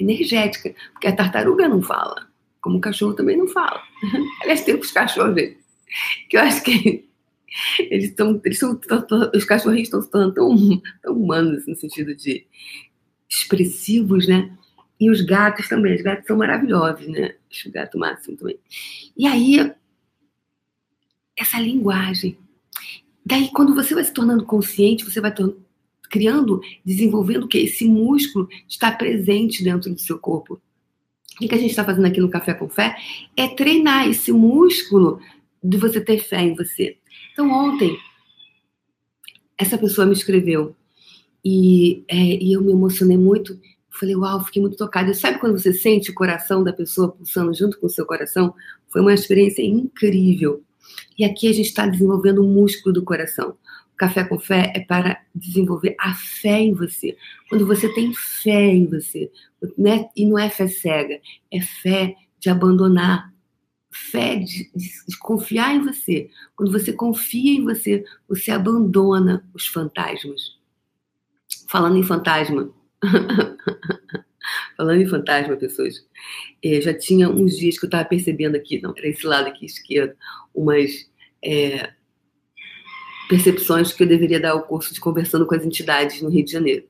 energética, 0.00 0.74
porque 0.92 1.06
a 1.06 1.14
tartaruga 1.14 1.68
não 1.68 1.82
fala, 1.82 2.28
como 2.60 2.78
o 2.78 2.80
cachorro 2.80 3.14
também 3.14 3.36
não 3.36 3.46
fala. 3.48 3.80
Aliás, 4.42 4.62
tem 4.64 4.74
os 4.74 4.90
cachorros 4.90 5.34
que 6.28 6.36
eu 6.36 6.40
acho 6.40 6.62
que 6.62 7.07
eles 7.78 8.10
estão, 8.10 8.40
eles 8.44 8.58
são, 8.58 8.78
os 9.34 9.44
cachorrinhos 9.44 9.88
estão 9.88 10.02
tão, 10.02 10.32
tão, 10.32 10.56
tão 11.02 11.14
humanos 11.14 11.66
no 11.66 11.74
sentido 11.76 12.14
de 12.14 12.46
expressivos, 13.28 14.26
né? 14.26 14.56
E 15.00 15.10
os 15.10 15.20
gatos 15.20 15.68
também, 15.68 15.94
os 15.94 16.02
gatos 16.02 16.26
são 16.26 16.36
maravilhosos, 16.36 17.06
né? 17.08 17.34
Acho 17.50 17.68
o 17.68 17.72
gato 17.72 17.98
máximo 17.98 18.36
também. 18.36 18.58
E 19.16 19.26
aí, 19.26 19.72
essa 21.36 21.60
linguagem. 21.60 22.36
Daí, 23.24 23.50
quando 23.52 23.74
você 23.74 23.94
vai 23.94 24.04
se 24.04 24.12
tornando 24.12 24.44
consciente, 24.44 25.04
você 25.04 25.20
vai 25.20 25.32
criando, 26.10 26.60
desenvolvendo 26.84 27.44
o 27.44 27.48
que? 27.48 27.58
Esse 27.58 27.86
músculo 27.86 28.48
está 28.68 28.90
presente 28.90 29.62
dentro 29.62 29.92
do 29.92 30.00
seu 30.00 30.18
corpo. 30.18 30.60
O 31.40 31.46
que 31.46 31.54
a 31.54 31.58
gente 31.58 31.70
está 31.70 31.84
fazendo 31.84 32.06
aqui 32.06 32.20
no 32.20 32.30
Café 32.30 32.54
com 32.54 32.68
Fé 32.68 32.96
é 33.36 33.46
treinar 33.46 34.08
esse 34.08 34.32
músculo 34.32 35.20
de 35.62 35.76
você 35.76 36.00
ter 36.00 36.18
fé 36.18 36.40
em 36.40 36.54
você. 36.54 36.96
Então, 37.38 37.52
ontem, 37.52 37.96
essa 39.56 39.78
pessoa 39.78 40.04
me 40.04 40.12
escreveu 40.12 40.74
e, 41.44 42.02
é, 42.08 42.16
e 42.16 42.52
eu 42.52 42.60
me 42.60 42.72
emocionei 42.72 43.16
muito. 43.16 43.56
Falei, 43.90 44.16
uau, 44.16 44.44
fiquei 44.44 44.60
muito 44.60 44.76
tocada. 44.76 45.14
Sabe 45.14 45.38
quando 45.38 45.56
você 45.56 45.72
sente 45.72 46.10
o 46.10 46.14
coração 46.14 46.64
da 46.64 46.72
pessoa 46.72 47.12
pulsando 47.12 47.54
junto 47.54 47.78
com 47.78 47.86
o 47.86 47.90
seu 47.90 48.04
coração? 48.04 48.52
Foi 48.88 49.00
uma 49.00 49.14
experiência 49.14 49.62
incrível. 49.62 50.64
E 51.16 51.24
aqui 51.24 51.46
a 51.46 51.52
gente 51.52 51.68
está 51.68 51.86
desenvolvendo 51.86 52.40
o 52.40 52.48
músculo 52.48 52.92
do 52.92 53.04
coração. 53.04 53.50
O 53.94 53.96
Café 53.96 54.24
com 54.24 54.40
Fé 54.40 54.72
é 54.74 54.80
para 54.80 55.22
desenvolver 55.32 55.94
a 56.00 56.14
fé 56.14 56.58
em 56.58 56.74
você. 56.74 57.16
Quando 57.48 57.64
você 57.64 57.88
tem 57.94 58.12
fé 58.14 58.66
em 58.66 58.86
você, 58.86 59.30
né? 59.78 60.08
e 60.16 60.26
não 60.26 60.36
é 60.36 60.50
fé 60.50 60.66
cega, 60.66 61.20
é 61.52 61.60
fé 61.60 62.16
de 62.40 62.50
abandonar 62.50 63.32
fé, 63.98 64.36
de, 64.36 64.70
de, 64.74 65.18
confiar 65.18 65.74
em 65.74 65.82
você. 65.82 66.30
Quando 66.56 66.72
você 66.72 66.92
confia 66.92 67.58
em 67.58 67.64
você, 67.64 68.04
você 68.28 68.50
abandona 68.50 69.44
os 69.52 69.66
fantasmas. 69.66 70.58
Falando 71.68 71.98
em 71.98 72.02
fantasma. 72.02 72.70
Falando 74.76 75.02
em 75.02 75.06
fantasma, 75.06 75.56
pessoas. 75.56 76.06
É, 76.64 76.80
já 76.80 76.94
tinha 76.94 77.28
uns 77.28 77.56
dias 77.56 77.78
que 77.78 77.84
eu 77.84 77.88
estava 77.88 78.04
percebendo 78.04 78.56
aqui, 78.56 78.80
não, 78.80 78.94
para 78.94 79.08
esse 79.08 79.26
lado 79.26 79.48
aqui 79.48 79.66
esquerdo, 79.66 80.16
umas 80.54 81.10
é, 81.44 81.92
percepções 83.28 83.92
que 83.92 84.02
eu 84.02 84.06
deveria 84.06 84.40
dar 84.40 84.52
ao 84.52 84.62
curso 84.62 84.94
de 84.94 85.00
conversando 85.00 85.46
com 85.46 85.54
as 85.54 85.64
entidades 85.64 86.22
no 86.22 86.30
Rio 86.30 86.44
de 86.44 86.52
Janeiro. 86.52 86.86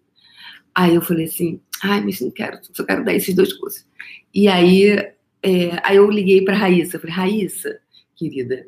Aí 0.74 0.94
eu 0.94 1.02
falei 1.02 1.24
assim, 1.24 1.60
ai, 1.82 2.00
mas 2.04 2.20
não 2.20 2.30
quero, 2.30 2.60
só 2.72 2.84
quero 2.84 3.04
dar 3.04 3.14
esses 3.14 3.34
dois 3.34 3.52
cursos. 3.52 3.84
E 4.32 4.46
aí 4.46 5.12
é, 5.42 5.80
aí 5.82 5.96
eu 5.96 6.10
liguei 6.10 6.42
para 6.42 6.56
Raíssa, 6.56 6.98
falei, 6.98 7.14
Raíssa, 7.14 7.80
querida, 8.16 8.66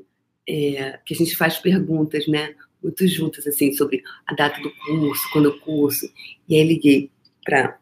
é, 0.48 0.98
que 1.04 1.14
a 1.14 1.16
gente 1.16 1.36
faz 1.36 1.58
perguntas, 1.58 2.26
né, 2.26 2.54
muito 2.82 3.06
juntas, 3.06 3.46
assim, 3.46 3.72
sobre 3.72 4.02
a 4.26 4.34
data 4.34 4.60
do 4.60 4.70
curso, 4.70 5.22
quando 5.32 5.46
o 5.46 5.60
curso. 5.60 6.10
E 6.48 6.56
aí 6.56 6.64
liguei 6.64 7.10
para 7.44 7.78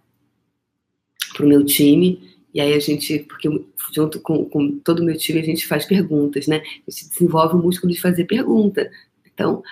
o 1.40 1.46
meu 1.46 1.64
time, 1.64 2.36
e 2.52 2.60
aí 2.60 2.72
a 2.72 2.80
gente, 2.80 3.20
porque 3.20 3.48
junto 3.94 4.20
com, 4.20 4.44
com 4.46 4.78
todo 4.80 5.00
o 5.00 5.04
meu 5.04 5.16
time, 5.16 5.40
a 5.40 5.44
gente 5.44 5.66
faz 5.66 5.84
perguntas, 5.84 6.46
né? 6.46 6.62
A 6.86 6.90
gente 6.90 7.08
desenvolve 7.10 7.54
o 7.54 7.58
músculo 7.58 7.92
de 7.92 8.00
fazer 8.00 8.24
pergunta. 8.24 8.90
Então, 9.26 9.62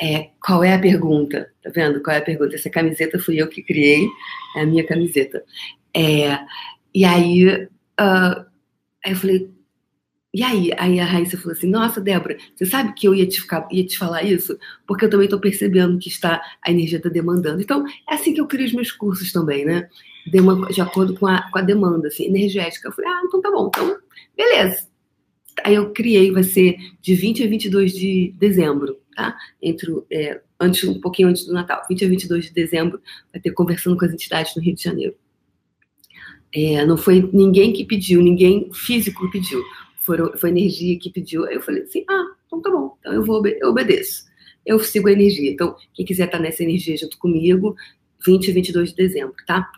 é, 0.00 0.30
qual 0.44 0.62
é 0.62 0.74
a 0.74 0.78
pergunta? 0.78 1.50
Tá 1.62 1.70
vendo? 1.70 2.02
Qual 2.02 2.14
é 2.14 2.18
a 2.18 2.22
pergunta? 2.22 2.54
Essa 2.54 2.70
camiseta 2.70 3.18
fui 3.18 3.40
eu 3.40 3.48
que 3.48 3.62
criei, 3.62 4.06
é 4.54 4.60
a 4.60 4.66
minha 4.66 4.86
camiseta. 4.86 5.42
É, 5.94 6.38
e 6.94 7.04
aí, 7.04 7.64
uh, 7.64 8.46
Aí 9.06 9.12
eu 9.12 9.16
falei, 9.16 9.48
e 10.34 10.42
aí? 10.42 10.70
Aí 10.76 10.98
a 10.98 11.04
Raíssa 11.04 11.38
falou 11.38 11.52
assim: 11.52 11.68
Nossa, 11.68 12.00
Débora, 12.00 12.36
você 12.54 12.66
sabe 12.66 12.92
que 12.92 13.06
eu 13.06 13.14
ia 13.14 13.24
te, 13.24 13.40
ficar, 13.40 13.68
ia 13.70 13.86
te 13.86 13.96
falar 13.96 14.24
isso? 14.24 14.58
Porque 14.84 15.04
eu 15.04 15.08
também 15.08 15.26
estou 15.26 15.40
percebendo 15.40 15.96
que 15.98 16.08
está 16.08 16.42
a 16.60 16.70
energia 16.70 16.98
está 16.98 17.08
demandando. 17.08 17.62
Então, 17.62 17.86
é 17.86 18.14
assim 18.14 18.34
que 18.34 18.40
eu 18.40 18.46
crio 18.48 18.66
os 18.66 18.72
meus 18.72 18.90
cursos 18.90 19.30
também, 19.32 19.64
né? 19.64 19.88
De, 20.26 20.40
uma, 20.40 20.68
de 20.68 20.80
acordo 20.80 21.14
com 21.14 21.26
a, 21.26 21.48
com 21.50 21.58
a 21.58 21.62
demanda, 21.62 22.08
assim, 22.08 22.24
energética. 22.24 22.88
Eu 22.88 22.92
falei: 22.92 23.10
Ah, 23.10 23.22
então 23.24 23.40
tá 23.40 23.50
bom, 23.50 23.68
então, 23.68 23.96
beleza. 24.36 24.88
Aí 25.64 25.74
eu 25.74 25.90
criei, 25.92 26.32
vai 26.32 26.42
ser 26.42 26.76
de 27.00 27.14
20 27.14 27.44
a 27.44 27.46
22 27.46 27.92
de 27.92 28.34
dezembro, 28.36 28.98
tá? 29.14 29.36
Entre, 29.62 29.90
é, 30.10 30.42
antes, 30.60 30.84
um 30.84 31.00
pouquinho 31.00 31.28
antes 31.28 31.46
do 31.46 31.54
Natal. 31.54 31.82
20 31.88 32.04
a 32.04 32.08
22 32.08 32.46
de 32.46 32.52
dezembro, 32.52 33.00
vai 33.32 33.40
ter 33.40 33.52
conversando 33.52 33.96
com 33.96 34.04
as 34.04 34.12
entidades 34.12 34.54
no 34.56 34.62
Rio 34.62 34.74
de 34.74 34.82
Janeiro. 34.82 35.14
É, 36.56 36.86
não 36.86 36.96
foi 36.96 37.28
ninguém 37.34 37.70
que 37.70 37.84
pediu, 37.84 38.22
ninguém 38.22 38.70
físico 38.72 39.30
pediu. 39.30 39.62
Foram, 39.98 40.34
foi 40.38 40.48
energia 40.48 40.98
que 40.98 41.10
pediu. 41.10 41.44
Aí 41.44 41.56
eu 41.56 41.60
falei 41.60 41.82
assim: 41.82 42.02
ah, 42.08 42.24
então 42.46 42.62
tá 42.62 42.70
bom, 42.70 42.96
então 42.98 43.12
eu 43.12 43.22
vou 43.22 43.46
eu 43.46 43.68
obedeço. 43.68 44.24
Eu 44.64 44.78
sigo 44.78 45.06
a 45.06 45.12
energia. 45.12 45.50
Então, 45.50 45.76
quem 45.92 46.06
quiser 46.06 46.24
estar 46.24 46.38
nessa 46.38 46.62
energia 46.62 46.96
junto 46.96 47.18
comigo, 47.18 47.76
20 48.24 48.48
e 48.48 48.52
22 48.52 48.90
de 48.90 48.96
dezembro, 48.96 49.34
tá? 49.46 49.70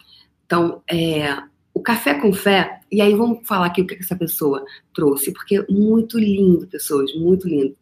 Então, 0.46 0.80
é, 0.88 1.36
o 1.74 1.80
café 1.80 2.14
com 2.14 2.32
fé, 2.32 2.80
e 2.90 3.00
aí 3.00 3.12
vamos 3.12 3.46
falar 3.46 3.66
aqui 3.66 3.82
o 3.82 3.86
que 3.86 3.94
essa 3.96 4.16
pessoa 4.16 4.64
trouxe, 4.94 5.32
porque 5.32 5.56
é 5.56 5.66
muito 5.68 6.16
lindo, 6.16 6.66
pessoas, 6.68 7.12
muito 7.16 7.48
lindo. 7.48 7.76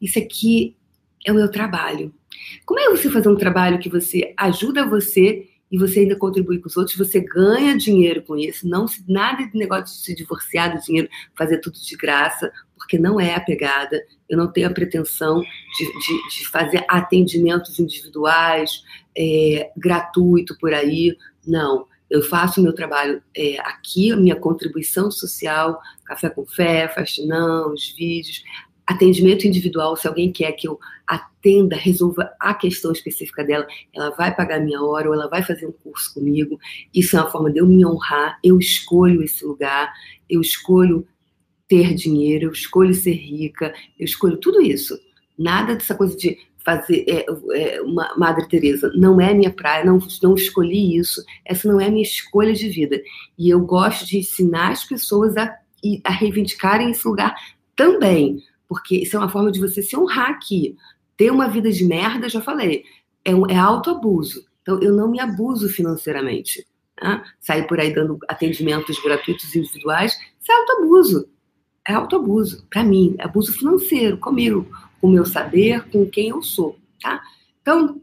Isso 0.00 0.20
aqui 0.20 0.76
é 1.26 1.32
o 1.32 1.34
meu 1.34 1.50
trabalho. 1.50 2.14
Como 2.64 2.78
é 2.78 2.88
você 2.88 3.10
fazer 3.10 3.28
um 3.28 3.36
trabalho 3.36 3.80
que 3.80 3.88
você 3.88 4.32
ajuda 4.36 4.86
você 4.86 5.48
e 5.70 5.78
você 5.78 6.00
ainda 6.00 6.16
contribui 6.16 6.58
com 6.58 6.68
os 6.68 6.76
outros, 6.76 6.96
você 6.96 7.20
ganha 7.20 7.76
dinheiro 7.76 8.22
com 8.22 8.36
isso. 8.36 8.68
Não 8.68 8.86
nada 9.08 9.44
de 9.44 9.58
negócio 9.58 9.84
de 9.84 10.04
se 10.04 10.14
divorciar 10.14 10.74
do 10.74 10.82
dinheiro, 10.82 11.08
fazer 11.36 11.58
tudo 11.58 11.78
de 11.78 11.96
graça, 11.96 12.52
porque 12.76 12.98
não 12.98 13.18
é 13.18 13.34
a 13.34 13.40
pegada. 13.40 14.00
Eu 14.28 14.38
não 14.38 14.50
tenho 14.50 14.68
a 14.68 14.72
pretensão 14.72 15.40
de, 15.40 15.84
de, 15.84 16.38
de 16.38 16.48
fazer 16.48 16.84
atendimentos 16.88 17.78
individuais, 17.80 18.82
é, 19.16 19.70
gratuito 19.76 20.56
por 20.58 20.72
aí. 20.72 21.16
Não. 21.46 21.86
Eu 22.08 22.22
faço 22.22 22.60
o 22.60 22.62
meu 22.62 22.72
trabalho 22.72 23.20
é, 23.36 23.58
aqui, 23.58 24.12
a 24.12 24.16
minha 24.16 24.36
contribuição 24.36 25.10
social, 25.10 25.80
café 26.04 26.30
com 26.30 26.46
fé, 26.46 26.86
faxinão, 26.86 27.72
os 27.72 27.92
vídeos, 27.98 28.44
atendimento 28.86 29.46
individual, 29.46 29.96
se 29.96 30.06
alguém 30.06 30.30
quer 30.30 30.52
que 30.52 30.68
eu 30.68 30.78
atenda, 31.46 31.76
resolva 31.76 32.32
a 32.40 32.52
questão 32.54 32.90
específica 32.90 33.44
dela, 33.44 33.66
ela 33.94 34.10
vai 34.10 34.34
pagar 34.34 34.60
minha 34.60 34.82
hora 34.82 35.08
ou 35.08 35.14
ela 35.14 35.28
vai 35.28 35.42
fazer 35.42 35.66
um 35.66 35.72
curso 35.72 36.12
comigo. 36.12 36.58
Isso 36.92 37.16
é 37.16 37.20
uma 37.20 37.30
forma 37.30 37.52
de 37.52 37.60
eu 37.60 37.66
me 37.66 37.86
honrar. 37.86 38.38
Eu 38.42 38.58
escolho 38.58 39.22
esse 39.22 39.44
lugar, 39.44 39.92
eu 40.28 40.40
escolho 40.40 41.06
ter 41.68 41.94
dinheiro, 41.94 42.46
eu 42.46 42.52
escolho 42.52 42.94
ser 42.94 43.14
rica, 43.14 43.72
eu 43.98 44.04
escolho 44.04 44.36
tudo 44.36 44.60
isso. 44.60 44.98
Nada 45.38 45.74
dessa 45.74 45.94
coisa 45.94 46.16
de 46.16 46.36
fazer 46.64 47.04
é, 47.08 47.24
é, 47.54 47.80
uma 47.82 48.12
Madre 48.16 48.48
Teresa 48.48 48.90
não 48.96 49.20
é 49.20 49.32
minha 49.32 49.52
praia, 49.52 49.84
não, 49.84 50.00
não 50.22 50.34
escolhi 50.34 50.96
isso. 50.96 51.22
Essa 51.44 51.68
não 51.70 51.80
é 51.80 51.88
minha 51.88 52.02
escolha 52.02 52.52
de 52.52 52.68
vida. 52.68 53.00
E 53.38 53.48
eu 53.48 53.60
gosto 53.60 54.04
de 54.04 54.18
ensinar 54.18 54.72
as 54.72 54.84
pessoas 54.84 55.36
a, 55.36 55.56
a 56.04 56.10
reivindicarem 56.10 56.90
esse 56.90 57.06
lugar 57.06 57.34
também 57.76 58.42
porque 58.68 58.96
isso 58.96 59.16
é 59.16 59.18
uma 59.18 59.28
forma 59.28 59.50
de 59.50 59.60
você 59.60 59.82
se 59.82 59.96
honrar 59.96 60.30
aqui. 60.30 60.76
Ter 61.16 61.30
uma 61.30 61.48
vida 61.48 61.70
de 61.70 61.84
merda, 61.84 62.28
já 62.28 62.40
falei, 62.40 62.84
é, 63.24 63.34
um, 63.34 63.46
é 63.46 63.56
autoabuso. 63.56 64.46
Então, 64.62 64.80
eu 64.82 64.92
não 64.92 65.10
me 65.10 65.20
abuso 65.20 65.68
financeiramente. 65.68 66.66
Tá? 66.96 67.24
Sair 67.40 67.66
por 67.66 67.78
aí 67.78 67.94
dando 67.94 68.18
atendimentos 68.28 68.98
gratuitos 68.98 69.54
individuais, 69.54 70.12
isso 70.40 70.52
é 70.52 70.54
autoabuso. 70.54 71.28
É 71.86 71.92
autoabuso, 71.92 72.66
para 72.68 72.82
mim, 72.82 73.14
é 73.18 73.24
abuso 73.24 73.52
financeiro, 73.52 74.18
comigo, 74.18 74.66
com 75.00 75.06
o 75.06 75.10
meu 75.10 75.24
saber, 75.24 75.88
com 75.90 76.04
quem 76.04 76.30
eu 76.30 76.42
sou, 76.42 76.76
tá? 77.00 77.22
Então, 77.62 78.02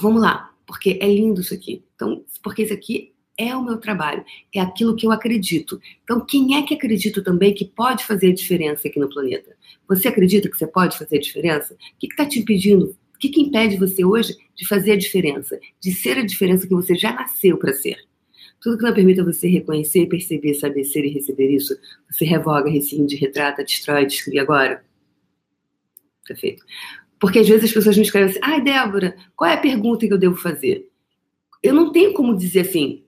vamos 0.00 0.20
lá, 0.20 0.52
porque 0.66 0.98
é 1.00 1.06
lindo 1.06 1.40
isso 1.40 1.54
aqui. 1.54 1.84
Então, 1.94 2.24
porque 2.42 2.64
isso 2.64 2.74
aqui 2.74 3.13
é 3.36 3.54
o 3.56 3.64
meu 3.64 3.78
trabalho, 3.78 4.24
é 4.54 4.60
aquilo 4.60 4.94
que 4.94 5.06
eu 5.06 5.12
acredito. 5.12 5.80
Então, 6.02 6.24
quem 6.24 6.56
é 6.56 6.62
que 6.62 6.74
acredita 6.74 7.22
também 7.22 7.52
que 7.52 7.64
pode 7.64 8.04
fazer 8.04 8.28
a 8.30 8.34
diferença 8.34 8.88
aqui 8.88 8.98
no 8.98 9.08
planeta? 9.08 9.56
Você 9.88 10.08
acredita 10.08 10.48
que 10.48 10.56
você 10.56 10.66
pode 10.66 10.96
fazer 10.96 11.16
a 11.16 11.20
diferença? 11.20 11.74
O 11.74 11.76
que 11.98 12.06
está 12.06 12.26
te 12.26 12.38
impedindo? 12.38 12.96
O 13.14 13.18
que, 13.18 13.28
que 13.28 13.40
impede 13.40 13.76
você 13.76 14.04
hoje 14.04 14.36
de 14.54 14.66
fazer 14.66 14.92
a 14.92 14.96
diferença? 14.96 15.58
De 15.80 15.92
ser 15.92 16.18
a 16.18 16.26
diferença 16.26 16.66
que 16.66 16.74
você 16.74 16.94
já 16.94 17.12
nasceu 17.12 17.56
para 17.56 17.72
ser? 17.72 17.96
Tudo 18.60 18.78
que 18.78 18.84
não 18.84 18.94
permita 18.94 19.22
você 19.22 19.46
reconhecer, 19.46 20.06
perceber, 20.06 20.54
saber 20.54 20.84
ser 20.84 21.04
e 21.04 21.10
receber 21.10 21.50
isso, 21.50 21.76
você 22.10 22.24
revoga, 22.24 22.70
rescinde, 22.70 23.16
retrata, 23.16 23.62
destrói, 23.62 24.06
descreve 24.06 24.38
agora. 24.38 24.84
Perfeito. 26.26 26.64
Porque 27.20 27.38
às 27.38 27.48
vezes 27.48 27.64
as 27.64 27.72
pessoas 27.72 27.96
me 27.96 28.02
escrevem 28.02 28.30
assim: 28.30 28.40
ai, 28.42 28.62
Débora, 28.62 29.16
qual 29.36 29.50
é 29.50 29.54
a 29.54 29.60
pergunta 29.60 30.06
que 30.06 30.12
eu 30.12 30.18
devo 30.18 30.36
fazer? 30.36 30.90
Eu 31.62 31.74
não 31.74 31.92
tenho 31.92 32.12
como 32.12 32.36
dizer 32.36 32.60
assim, 32.60 33.03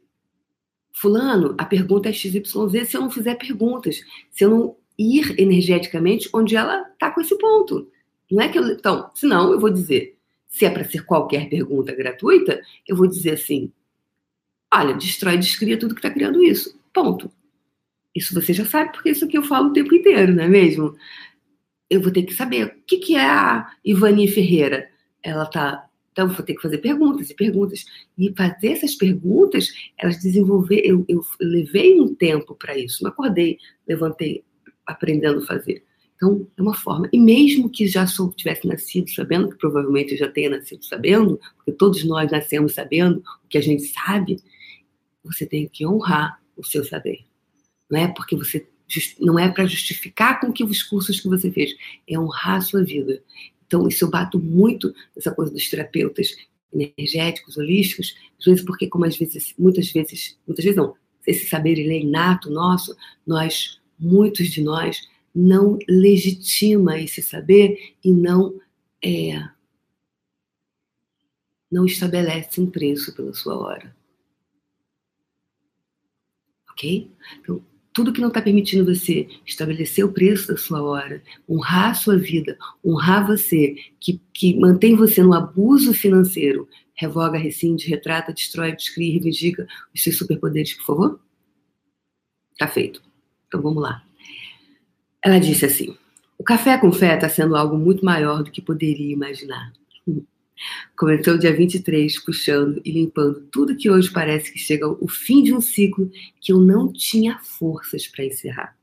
Fulano, 0.98 1.54
a 1.58 1.64
pergunta 1.66 2.08
é 2.08 2.12
XYZ 2.12 2.88
se 2.88 2.96
eu 2.96 3.02
não 3.02 3.10
fizer 3.10 3.34
perguntas, 3.34 4.00
se 4.30 4.44
eu 4.44 4.48
não 4.48 4.76
ir 4.98 5.38
energeticamente 5.38 6.26
onde 6.32 6.56
ela 6.56 6.88
está 6.90 7.10
com 7.10 7.20
esse 7.20 7.36
ponto. 7.36 7.86
Não 8.30 8.40
é 8.40 8.48
que 8.48 8.58
eu. 8.58 8.66
Então, 8.66 9.10
senão 9.14 9.52
eu 9.52 9.60
vou 9.60 9.68
dizer, 9.68 10.16
se 10.48 10.64
é 10.64 10.70
para 10.70 10.84
ser 10.84 11.04
qualquer 11.04 11.50
pergunta 11.50 11.94
gratuita, 11.94 12.62
eu 12.88 12.96
vou 12.96 13.06
dizer 13.06 13.32
assim: 13.32 13.70
Olha, 14.72 14.94
destrói 14.94 15.34
e 15.34 15.38
descria 15.38 15.78
tudo 15.78 15.94
que 15.94 15.98
está 15.98 16.08
criando 16.08 16.42
isso. 16.42 16.80
Ponto. 16.94 17.30
Isso 18.14 18.32
você 18.32 18.54
já 18.54 18.64
sabe, 18.64 18.92
porque 18.92 19.10
isso 19.10 19.26
aqui 19.26 19.36
eu 19.36 19.42
falo 19.42 19.68
o 19.68 19.72
tempo 19.74 19.94
inteiro, 19.94 20.34
não 20.34 20.44
é 20.44 20.48
mesmo? 20.48 20.96
Eu 21.90 22.00
vou 22.00 22.10
ter 22.10 22.22
que 22.22 22.32
saber 22.32 22.68
o 22.68 22.82
que, 22.86 22.96
que 22.96 23.16
é 23.16 23.26
a 23.26 23.70
Ivani 23.84 24.28
Ferreira. 24.28 24.88
Ela 25.22 25.44
tá. 25.44 25.85
Então, 26.16 26.28
vou 26.28 26.42
ter 26.42 26.54
que 26.54 26.62
fazer 26.62 26.78
perguntas 26.78 27.28
e 27.28 27.34
perguntas. 27.34 27.84
E 28.16 28.32
fazer 28.34 28.68
essas 28.68 28.94
perguntas, 28.94 29.70
elas 29.98 30.18
desenvolver. 30.18 30.80
Eu, 30.82 31.04
eu 31.06 31.20
levei 31.38 32.00
um 32.00 32.14
tempo 32.14 32.54
para 32.54 32.76
isso. 32.78 33.04
Não 33.04 33.10
acordei, 33.10 33.58
levantei, 33.86 34.42
aprendendo 34.86 35.40
a 35.40 35.46
fazer. 35.46 35.84
Então, 36.14 36.48
é 36.56 36.62
uma 36.62 36.72
forma. 36.72 37.06
E 37.12 37.18
mesmo 37.18 37.68
que 37.68 37.86
já 37.86 38.06
sou, 38.06 38.32
tivesse 38.32 38.66
nascido 38.66 39.10
sabendo, 39.10 39.50
que 39.50 39.58
provavelmente 39.58 40.12
eu 40.12 40.18
já 40.18 40.26
tenha 40.26 40.48
nascido 40.48 40.82
sabendo, 40.86 41.38
porque 41.56 41.72
todos 41.72 42.02
nós 42.04 42.32
nascemos 42.32 42.72
sabendo 42.72 43.22
o 43.44 43.48
que 43.48 43.58
a 43.58 43.62
gente 43.62 43.82
sabe, 43.82 44.38
você 45.22 45.44
tem 45.44 45.68
que 45.68 45.86
honrar 45.86 46.40
o 46.56 46.64
seu 46.64 46.82
saber. 46.82 47.26
Não 47.90 48.00
é 48.00 48.08
porque 48.08 48.34
você 48.34 48.66
não 49.20 49.38
é 49.38 49.50
para 49.50 49.66
justificar 49.66 50.40
com 50.40 50.52
que 50.52 50.62
os 50.62 50.82
cursos 50.82 51.20
que 51.20 51.28
você 51.28 51.50
fez, 51.50 51.74
é 52.08 52.18
honrar 52.18 52.56
a 52.56 52.60
sua 52.60 52.84
vida. 52.84 53.20
Então, 53.66 53.86
isso 53.88 54.04
eu 54.04 54.10
bato 54.10 54.38
muito 54.38 54.94
nessa 55.14 55.34
coisa 55.34 55.52
dos 55.52 55.68
terapeutas 55.68 56.36
energéticos, 56.72 57.56
holísticos, 57.56 58.14
às 58.38 58.44
vezes 58.44 58.64
porque 58.64 58.88
como 58.88 59.04
às 59.04 59.16
vezes, 59.16 59.54
muitas 59.58 59.90
vezes, 59.90 60.38
muitas 60.46 60.64
vezes 60.64 60.76
não, 60.76 60.94
esse 61.26 61.46
saber 61.46 61.78
ele 61.78 61.94
é 61.94 62.00
inato 62.00 62.50
nosso, 62.50 62.96
nós, 63.26 63.80
muitos 63.98 64.48
de 64.48 64.62
nós, 64.62 65.08
não 65.34 65.78
legitima 65.88 66.98
esse 67.00 67.22
saber 67.22 67.94
e 68.02 68.10
não 68.10 68.60
é, 69.02 69.42
não 71.70 71.84
estabelece 71.84 72.60
um 72.60 72.70
preço 72.70 73.14
pela 73.14 73.34
sua 73.34 73.58
hora 73.58 73.96
ok? 76.76 77.10
Então, 77.40 77.64
tudo 77.96 78.12
que 78.12 78.20
não 78.20 78.28
está 78.28 78.42
permitindo 78.42 78.84
você 78.84 79.26
estabelecer 79.46 80.04
o 80.04 80.12
preço 80.12 80.48
da 80.48 80.56
sua 80.58 80.82
hora, 80.82 81.22
honrar 81.48 81.92
a 81.92 81.94
sua 81.94 82.18
vida, 82.18 82.58
honrar 82.84 83.26
você, 83.26 83.74
que, 83.98 84.20
que 84.34 84.54
mantém 84.54 84.94
você 84.94 85.22
no 85.22 85.32
abuso 85.32 85.94
financeiro, 85.94 86.68
revoga, 86.94 87.38
rescinde, 87.38 87.88
retrata, 87.88 88.34
destrói, 88.34 88.76
descreve, 88.76 89.12
reivindica 89.12 89.66
os 89.94 90.02
seus 90.02 90.18
superpoderes, 90.18 90.74
por 90.74 90.84
favor? 90.84 91.20
Tá 92.58 92.68
feito. 92.68 93.02
Então 93.48 93.62
vamos 93.62 93.82
lá. 93.82 94.04
Ela 95.24 95.38
disse 95.38 95.64
assim: 95.64 95.96
o 96.36 96.44
café 96.44 96.76
com 96.76 96.92
fé 96.92 97.14
está 97.14 97.30
sendo 97.30 97.56
algo 97.56 97.78
muito 97.78 98.04
maior 98.04 98.42
do 98.42 98.50
que 98.50 98.60
poderia 98.60 99.10
imaginar. 99.10 99.72
Comentou 100.96 101.36
dia 101.36 101.54
23, 101.54 102.18
puxando 102.24 102.80
e 102.84 102.90
limpando 102.90 103.40
tudo 103.50 103.76
que 103.76 103.90
hoje 103.90 104.10
parece 104.10 104.52
que 104.52 104.58
chega 104.58 104.86
ao 104.86 105.08
fim 105.08 105.42
de 105.42 105.54
um 105.54 105.60
ciclo 105.60 106.10
que 106.40 106.52
eu 106.52 106.58
não 106.58 106.92
tinha 106.92 107.38
forças 107.38 108.06
para 108.06 108.24
encerrar. 108.24 108.76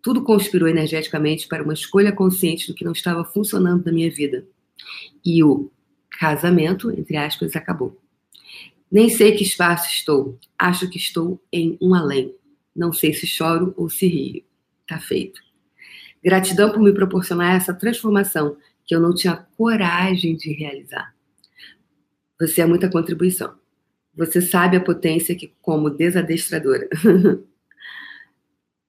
Tudo 0.00 0.22
conspirou 0.22 0.68
energeticamente 0.68 1.46
para 1.48 1.62
uma 1.62 1.72
escolha 1.72 2.12
consciente 2.12 2.66
do 2.66 2.74
que 2.74 2.84
não 2.84 2.92
estava 2.92 3.24
funcionando 3.24 3.84
na 3.84 3.92
minha 3.92 4.10
vida. 4.10 4.46
E 5.24 5.42
o 5.42 5.70
casamento, 6.10 6.90
entre 6.90 7.16
aspas, 7.16 7.56
acabou. 7.56 7.98
Nem 8.90 9.08
sei 9.08 9.32
que 9.32 9.42
espaço 9.42 9.88
estou. 9.88 10.38
Acho 10.58 10.88
que 10.88 10.98
estou 10.98 11.42
em 11.52 11.76
um 11.80 11.94
além. 11.94 12.34
Não 12.74 12.92
sei 12.92 13.12
se 13.12 13.26
choro 13.26 13.74
ou 13.76 13.88
se 13.88 14.06
rio. 14.06 14.44
Tá 14.86 14.98
feito. 14.98 15.40
Gratidão 16.22 16.70
por 16.70 16.80
me 16.80 16.92
proporcionar 16.92 17.56
essa 17.56 17.74
transformação 17.74 18.56
que 18.86 18.94
eu 18.94 19.00
não 19.00 19.14
tinha 19.14 19.46
coragem 19.56 20.36
de 20.36 20.52
realizar. 20.52 21.14
Você 22.38 22.60
é 22.60 22.66
muita 22.66 22.90
contribuição. 22.90 23.54
Você 24.16 24.40
sabe 24.40 24.76
a 24.76 24.80
potência 24.80 25.34
que, 25.34 25.52
como 25.60 25.90
desadestradora, 25.90 26.88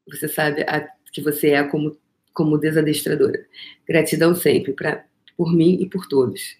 você 0.08 0.27
sabe 0.27 0.62
a, 0.63 0.88
que 1.12 1.21
você 1.21 1.49
é 1.49 1.63
como, 1.63 1.97
como 2.34 2.58
desadestradora. 2.58 3.45
Gratidão 3.88 4.36
sempre 4.36 4.73
pra, 4.73 5.05
por 5.36 5.53
mim 5.53 5.77
e 5.81 5.89
por 5.89 6.08
todos. 6.08 6.58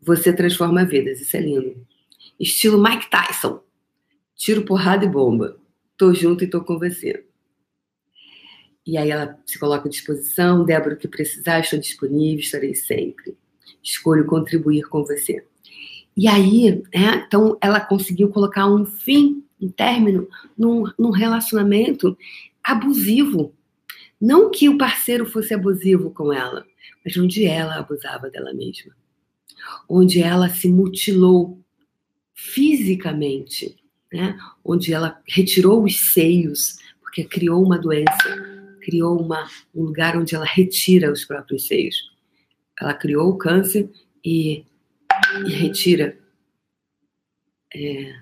Você 0.00 0.32
transforma 0.32 0.84
vidas, 0.84 1.20
isso 1.20 1.36
é 1.36 1.40
lindo. 1.40 1.86
Estilo 2.38 2.82
Mike 2.82 3.08
Tyson. 3.08 3.62
Tiro, 4.34 4.62
porrada 4.62 5.04
e 5.04 5.08
bomba. 5.08 5.58
Tô 5.96 6.12
junto 6.12 6.44
e 6.44 6.46
tô 6.46 6.62
com 6.62 6.78
você. 6.78 7.24
E 8.86 8.96
aí 8.96 9.10
ela 9.10 9.36
se 9.44 9.58
coloca 9.58 9.88
à 9.88 9.90
disposição, 9.90 10.64
Débora, 10.64 10.94
o 10.94 10.96
que 10.96 11.08
precisar, 11.08 11.58
estou 11.58 11.78
disponível, 11.78 12.38
estarei 12.38 12.74
sempre. 12.74 13.36
Escolho 13.82 14.26
contribuir 14.26 14.84
com 14.84 15.04
você. 15.04 15.44
E 16.16 16.28
aí, 16.28 16.82
né, 16.94 17.24
então 17.26 17.58
ela 17.60 17.80
conseguiu 17.80 18.28
colocar 18.28 18.66
um 18.66 18.86
fim, 18.86 19.44
um 19.60 19.68
término, 19.68 20.28
num, 20.56 20.84
num 20.96 21.10
relacionamento 21.10 22.16
abusivo. 22.62 23.52
Não 24.20 24.50
que 24.50 24.68
o 24.68 24.78
parceiro 24.78 25.26
fosse 25.26 25.52
abusivo 25.52 26.10
com 26.10 26.32
ela, 26.32 26.64
mas 27.04 27.16
onde 27.16 27.44
ela 27.44 27.76
abusava 27.76 28.30
dela 28.30 28.54
mesma. 28.54 28.94
Onde 29.88 30.22
ela 30.22 30.48
se 30.48 30.68
mutilou 30.68 31.58
fisicamente, 32.32 33.76
né? 34.12 34.38
onde 34.64 34.92
ela 34.92 35.20
retirou 35.28 35.82
os 35.82 36.12
seios, 36.12 36.78
porque 37.02 37.24
criou 37.24 37.62
uma 37.62 37.78
doença 37.78 38.55
criou 38.86 39.20
uma, 39.20 39.50
um 39.74 39.82
lugar 39.82 40.16
onde 40.16 40.36
ela 40.36 40.44
retira 40.44 41.10
os 41.10 41.24
próprios 41.24 41.66
seios. 41.66 42.08
Ela 42.80 42.94
criou 42.94 43.28
o 43.30 43.36
câncer 43.36 43.90
e, 44.24 44.64
e 45.44 45.50
retira 45.50 46.16
é, 47.74 48.16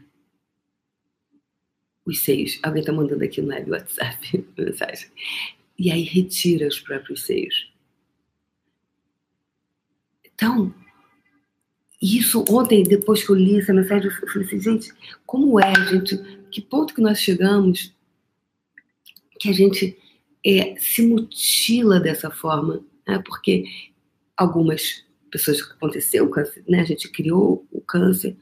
os 2.07 2.25
seios. 2.25 2.59
Alguém 2.63 2.81
está 2.81 2.95
mandando 2.95 3.23
aqui 3.23 3.43
no 3.43 3.49
web 3.49 3.73
WhatsApp 3.73 4.43
mensagem. 4.57 5.11
E 5.79 5.93
aí 5.93 6.03
retira 6.03 6.67
os 6.67 6.81
próprios 6.81 7.27
seios. 7.27 7.71
Então, 10.25 10.75
isso 12.01 12.43
ontem, 12.49 12.83
depois 12.83 13.23
que 13.23 13.31
eu 13.31 13.37
li 13.37 13.59
essa 13.59 13.75
mensagem, 13.75 14.07
eu 14.07 14.29
falei 14.29 14.47
assim, 14.47 14.61
gente, 14.61 14.95
como 15.27 15.61
é, 15.61 15.75
gente? 15.91 16.17
Que 16.51 16.63
ponto 16.63 16.95
que 16.95 17.03
nós 17.03 17.21
chegamos 17.21 17.95
que 19.39 19.51
a 19.51 19.53
gente 19.53 19.99
é, 20.45 20.75
se 20.79 21.07
mutila 21.07 21.99
dessa 21.99 22.31
forma, 22.31 22.85
né? 23.07 23.23
porque 23.25 23.65
algumas 24.37 25.05
pessoas 25.31 25.61
aconteceu 25.63 26.25
o 26.27 26.31
câncer, 26.31 26.63
né? 26.69 26.81
a 26.81 26.85
gente 26.85 27.11
criou 27.11 27.67
o 27.73 27.81
câncer, 27.81 28.37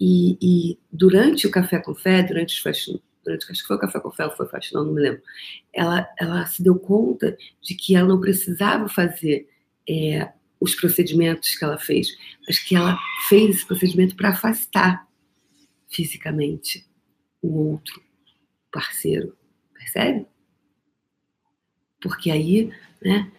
e, 0.00 0.36
e 0.42 0.78
durante 0.90 1.46
o 1.46 1.50
café 1.50 1.78
com 1.78 1.94
fé, 1.94 2.22
durante 2.22 2.54
os 2.54 2.60
faxinão, 2.60 3.00
durante 3.24 3.48
acho 3.48 3.62
que 3.62 3.68
foi 3.68 3.76
o 3.76 3.80
café 3.80 4.00
com 4.00 4.10
fé 4.10 4.24
ou 4.24 4.32
foi 4.32 4.48
faxinão, 4.48 4.84
não 4.84 4.94
me 4.94 5.00
lembro, 5.00 5.22
ela, 5.72 6.08
ela 6.18 6.46
se 6.46 6.62
deu 6.62 6.76
conta 6.76 7.36
de 7.60 7.74
que 7.74 7.94
ela 7.94 8.08
não 8.08 8.20
precisava 8.20 8.88
fazer 8.88 9.48
é, 9.88 10.32
os 10.60 10.74
procedimentos 10.74 11.54
que 11.54 11.64
ela 11.64 11.78
fez, 11.78 12.08
mas 12.46 12.58
que 12.58 12.74
ela 12.74 12.98
fez 13.28 13.56
esse 13.56 13.66
procedimento 13.66 14.16
para 14.16 14.30
afastar 14.30 15.06
fisicamente 15.88 16.84
o 17.40 17.70
outro 17.70 18.02
parceiro, 18.72 19.36
percebe? 19.74 20.26
Porque 22.02 22.30
aí 22.30 22.70
né, 23.00 23.30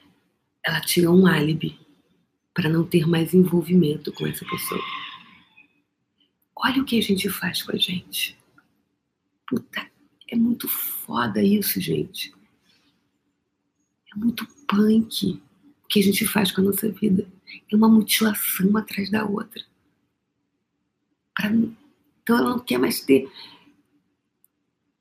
ela 0.65 0.79
tinha 0.79 1.11
um 1.11 1.27
álibi 1.27 1.77
para 2.53 2.69
não 2.69 2.85
ter 2.85 3.05
mais 3.05 3.33
envolvimento 3.33 4.11
com 4.13 4.25
essa 4.25 4.45
pessoa. 4.45 4.81
Olha 6.55 6.81
o 6.81 6.85
que 6.85 6.97
a 6.97 7.01
gente 7.01 7.29
faz 7.29 7.61
com 7.61 7.73
a 7.73 7.77
gente. 7.77 8.37
Puta, 9.47 9.85
é 10.29 10.35
muito 10.35 10.67
foda 10.67 11.43
isso, 11.43 11.81
gente. 11.81 12.33
É 14.13 14.17
muito 14.17 14.47
punk 14.67 15.41
o 15.83 15.87
que 15.87 15.99
a 15.99 16.03
gente 16.03 16.25
faz 16.25 16.51
com 16.51 16.61
a 16.61 16.63
nossa 16.63 16.89
vida. 16.89 17.27
É 17.71 17.75
uma 17.75 17.89
mutilação 17.89 18.77
atrás 18.77 19.09
da 19.09 19.25
outra. 19.25 19.61
Pra... 21.35 21.49
Então 21.49 22.37
ela 22.37 22.51
não 22.51 22.59
quer 22.59 22.77
mais 22.77 23.01
ter 23.01 23.29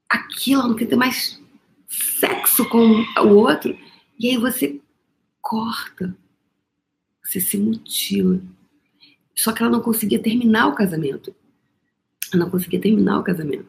aquilo, 0.08 0.62
ela 0.62 0.68
não 0.70 0.76
quer 0.76 0.86
ter 0.86 0.96
mais 0.96 1.41
sexo 1.92 2.68
com 2.68 3.04
o 3.20 3.28
outro. 3.36 3.76
E 4.18 4.30
aí 4.30 4.36
você 4.36 4.80
corta, 5.40 6.16
você 7.22 7.40
se 7.40 7.58
mutila. 7.58 8.40
Só 9.34 9.52
que 9.52 9.62
ela 9.62 9.72
não 9.72 9.80
conseguia 9.80 10.18
terminar 10.18 10.68
o 10.68 10.74
casamento. 10.74 11.34
Ela 12.32 12.44
não 12.44 12.50
conseguia 12.50 12.80
terminar 12.80 13.18
o 13.18 13.24
casamento. 13.24 13.66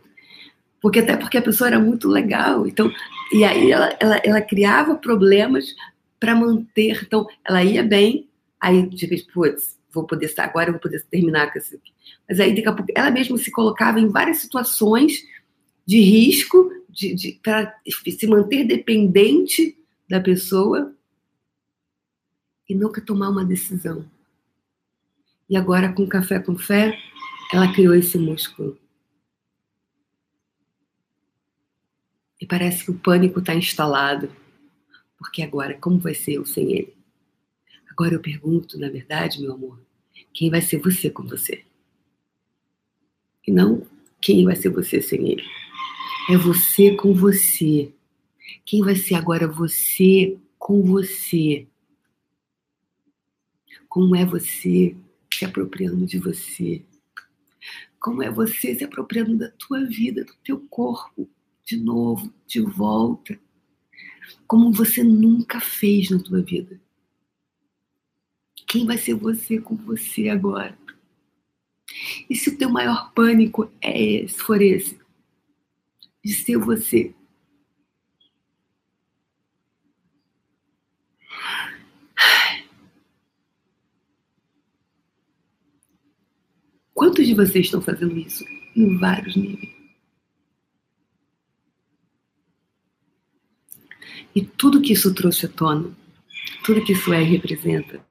Porque 0.81 0.99
até 0.99 1.15
porque 1.15 1.37
a 1.37 1.41
pessoa 1.41 1.67
era 1.67 1.79
muito 1.79 2.07
legal. 2.07 2.67
Então, 2.67 2.91
e 3.31 3.43
aí 3.43 3.71
ela, 3.71 3.95
ela, 3.99 4.17
ela 4.17 4.41
criava 4.41 4.95
problemas 4.95 5.73
para 6.19 6.35
manter. 6.35 7.01
Então, 7.03 7.27
ela 7.43 7.63
ia 7.63 7.83
bem, 7.83 8.27
aí 8.59 8.87
de 8.87 9.05
repente, 9.05 9.27
putz, 9.33 9.77
vou 9.91 10.05
poder 10.05 10.25
estar 10.25 10.45
agora, 10.45 10.69
eu 10.69 10.73
vou 10.73 10.81
poder 10.81 11.03
terminar 11.09 11.51
com 11.51 11.59
isso. 11.59 11.79
Mas 12.27 12.39
aí 12.39 12.55
daqui 12.55 12.67
a 12.67 12.73
pouco 12.73 12.91
ela 12.95 13.11
mesma 13.11 13.37
se 13.37 13.51
colocava 13.51 13.99
em 13.99 14.07
várias 14.09 14.37
situações 14.37 15.23
de 15.85 15.99
risco 16.01 16.69
de, 16.93 17.15
de 17.15 17.31
para 17.43 17.75
se 17.85 18.27
manter 18.27 18.65
dependente 18.65 19.77
da 20.07 20.21
pessoa 20.21 20.95
e 22.69 22.75
nunca 22.75 23.01
tomar 23.01 23.29
uma 23.29 23.43
decisão. 23.43 24.09
E 25.49 25.57
agora, 25.57 25.91
com 25.91 26.07
café 26.07 26.39
com 26.39 26.55
fé, 26.55 26.97
ela 27.51 27.73
criou 27.73 27.95
esse 27.95 28.17
músculo. 28.17 28.77
E 32.39 32.45
parece 32.45 32.85
que 32.85 32.91
o 32.91 32.99
pânico 32.99 33.39
está 33.39 33.55
instalado. 33.55 34.31
Porque 35.17 35.41
agora, 35.41 35.77
como 35.77 35.99
vai 35.99 36.13
ser 36.13 36.33
eu 36.33 36.45
sem 36.45 36.71
ele? 36.71 36.95
Agora 37.89 38.13
eu 38.13 38.19
pergunto, 38.19 38.79
na 38.79 38.89
verdade, 38.89 39.41
meu 39.41 39.53
amor, 39.53 39.79
quem 40.33 40.49
vai 40.49 40.61
ser 40.61 40.79
você 40.79 41.09
com 41.09 41.23
você? 41.23 41.63
E 43.45 43.51
não 43.51 43.85
quem 44.21 44.45
vai 44.45 44.55
ser 44.55 44.69
você 44.69 45.01
sem 45.01 45.31
ele. 45.31 45.43
É 46.29 46.37
você 46.37 46.95
com 46.95 47.13
você. 47.13 47.93
Quem 48.65 48.81
vai 48.81 48.95
ser 48.95 49.15
agora 49.15 49.45
você 49.45 50.37
com 50.57 50.81
você? 50.81 51.67
Como 53.89 54.15
é 54.15 54.25
você 54.25 54.95
se 55.33 55.43
apropriando 55.43 56.05
de 56.05 56.17
você? 56.17 56.81
Como 57.99 58.23
é 58.23 58.31
você 58.31 58.73
se 58.73 58.83
apropriando 58.85 59.37
da 59.37 59.51
tua 59.51 59.83
vida, 59.85 60.23
do 60.23 60.33
teu 60.43 60.59
corpo, 60.69 61.29
de 61.65 61.75
novo, 61.75 62.33
de 62.47 62.61
volta? 62.61 63.37
Como 64.47 64.71
você 64.71 65.03
nunca 65.03 65.59
fez 65.59 66.09
na 66.09 66.19
tua 66.19 66.41
vida. 66.41 66.79
Quem 68.65 68.85
vai 68.85 68.97
ser 68.97 69.13
você 69.13 69.59
com 69.59 69.75
você 69.75 70.29
agora? 70.29 70.77
E 72.29 72.35
se 72.35 72.49
o 72.49 72.57
teu 72.57 72.69
maior 72.69 73.11
pânico 73.13 73.69
é 73.81 74.01
esse, 74.01 74.35
for 74.35 74.61
esse, 74.61 75.02
de 76.23 76.33
ser 76.33 76.57
você. 76.57 77.13
Quantos 86.93 87.27
de 87.27 87.33
vocês 87.33 87.65
estão 87.65 87.81
fazendo 87.81 88.17
isso 88.17 88.45
em 88.75 88.97
vários 88.97 89.35
níveis? 89.35 89.73
E 94.35 94.41
tudo 94.43 94.81
que 94.81 94.93
isso 94.93 95.13
trouxe 95.13 95.45
à 95.45 95.49
tona, 95.49 95.95
tudo 96.63 96.83
que 96.83 96.93
isso 96.93 97.13
é 97.13 97.21
e 97.21 97.25
representa, 97.25 98.03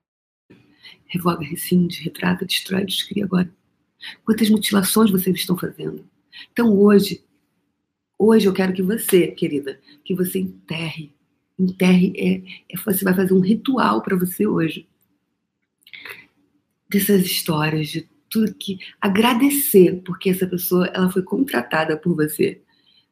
revoga, 1.07 1.45
rescinde, 1.45 2.03
retrata, 2.03 2.45
destrói, 2.45 2.85
descria 2.85 3.25
agora. 3.25 3.53
Quantas 4.25 4.51
mutilações 4.51 5.11
vocês 5.11 5.37
estão 5.37 5.57
fazendo? 5.57 6.09
Então 6.53 6.79
hoje, 6.79 7.25
Hoje 8.25 8.47
eu 8.47 8.53
quero 8.53 8.73
que 8.73 8.83
você, 8.83 9.27
querida, 9.33 9.81
que 10.05 10.15
você 10.15 10.39
enterre. 10.39 11.13
Enterre, 11.59 12.13
é, 12.17 12.73
é 12.73 12.79
você 12.79 13.03
vai 13.03 13.17
fazer 13.17 13.35
um 13.35 13.41
ritual 13.41 14.01
para 14.01 14.17
você 14.17 14.47
hoje. 14.47 14.89
Dessas 16.89 17.23
histórias, 17.27 17.89
de 17.89 18.09
tudo 18.31 18.55
que. 18.55 18.79
Agradecer, 19.01 20.01
porque 20.05 20.31
essa 20.31 20.47
pessoa 20.47 20.87
ela 20.95 21.11
foi 21.11 21.25
contratada 21.25 21.97
por 21.97 22.15
você. 22.15 22.63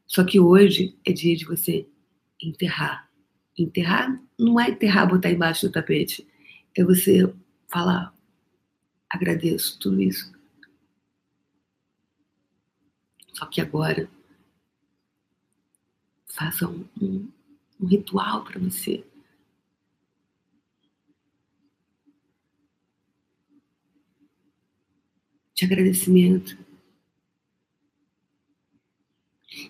Só 0.06 0.22
que 0.22 0.38
hoje 0.38 0.96
é 1.04 1.12
dia 1.12 1.34
de 1.34 1.44
você 1.44 1.88
enterrar. 2.40 3.10
Enterrar 3.58 4.16
não 4.38 4.60
é 4.60 4.70
enterrar, 4.70 5.08
botar 5.08 5.32
embaixo 5.32 5.66
do 5.66 5.72
tapete. 5.72 6.24
É 6.72 6.84
você 6.84 7.28
falar, 7.66 8.14
agradeço 9.08 9.76
tudo 9.80 10.00
isso. 10.00 10.32
Só 13.34 13.46
que 13.46 13.60
agora 13.60 14.08
Faça 16.30 16.68
um, 16.68 16.84
um, 17.00 17.28
um 17.80 17.86
ritual 17.86 18.44
para 18.44 18.58
você. 18.58 19.04
De 25.54 25.64
agradecimento. 25.64 26.56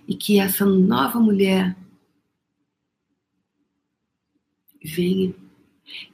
E 0.06 0.14
que 0.14 0.38
essa 0.38 0.66
nova 0.66 1.18
mulher 1.18 1.74
venha, 4.84 5.34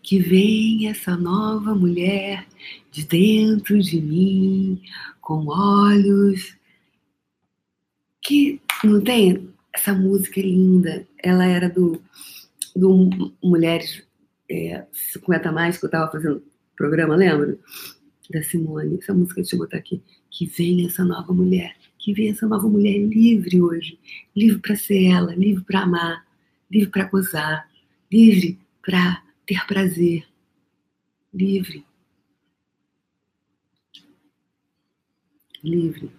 que 0.03 0.21
venha 0.21 0.93
essa 0.93 1.17
nova 1.17 1.75
mulher 1.75 2.49
de 2.91 3.05
dentro 3.05 3.81
de 3.83 4.01
mim, 4.01 4.81
com 5.21 5.47
olhos 5.49 6.57
que 8.23 8.61
não 8.85 9.03
tem 9.03 9.56
essa 9.77 9.93
música 9.95 10.41
é 10.41 10.43
linda. 10.43 11.07
Ela 11.23 11.47
era 11.47 11.69
do, 11.69 12.03
do 12.75 13.35
Mulheres 13.43 14.03
é, 14.51 14.87
50 15.13 15.53
Mais, 15.53 15.77
que 15.77 15.85
eu 15.85 15.89
estava 15.89 16.11
fazendo 16.11 16.43
programa, 16.75 17.15
lembra? 17.15 17.59
Da 18.31 18.43
Simone. 18.43 18.99
Essa 19.01 19.13
música, 19.13 19.43
deixa 19.43 19.55
eu 19.55 19.61
botar 19.61 19.77
aqui. 19.77 20.03
Que 20.31 20.47
venha 20.47 20.87
essa 20.87 21.05
nova 21.05 21.33
mulher. 21.33 21.77
Que 21.99 22.13
venha 22.15 22.33
essa 22.33 22.47
nova 22.47 22.67
mulher 22.67 22.99
livre 22.99 23.61
hoje. 23.61 23.99
Livre 24.35 24.59
para 24.61 24.77
ser 24.77 25.05
ela, 25.05 25.35
livre 25.35 25.63
para 25.63 25.81
amar, 25.81 26.27
livre 26.71 26.91
para 26.91 27.05
gozar, 27.05 27.71
livre 28.11 28.59
para 28.83 29.23
ter 29.47 29.65
prazer. 29.67 30.27
Livre. 31.35 31.85
Livre. 35.63 36.11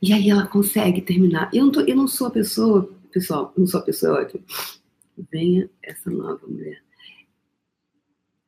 E 0.00 0.12
aí 0.12 0.30
ela 0.30 0.46
consegue 0.46 1.00
terminar. 1.00 1.50
Eu 1.52 1.66
não, 1.66 1.72
tô, 1.72 1.80
eu 1.80 1.96
não 1.96 2.06
sou 2.06 2.28
a 2.28 2.30
pessoa, 2.30 2.88
pessoal, 3.12 3.52
não 3.56 3.66
sou 3.66 3.80
a 3.80 3.84
pessoa 3.84 4.24
que 4.24 4.40
venha 5.30 5.68
essa 5.82 6.10
nova 6.10 6.46
mulher. 6.46 6.82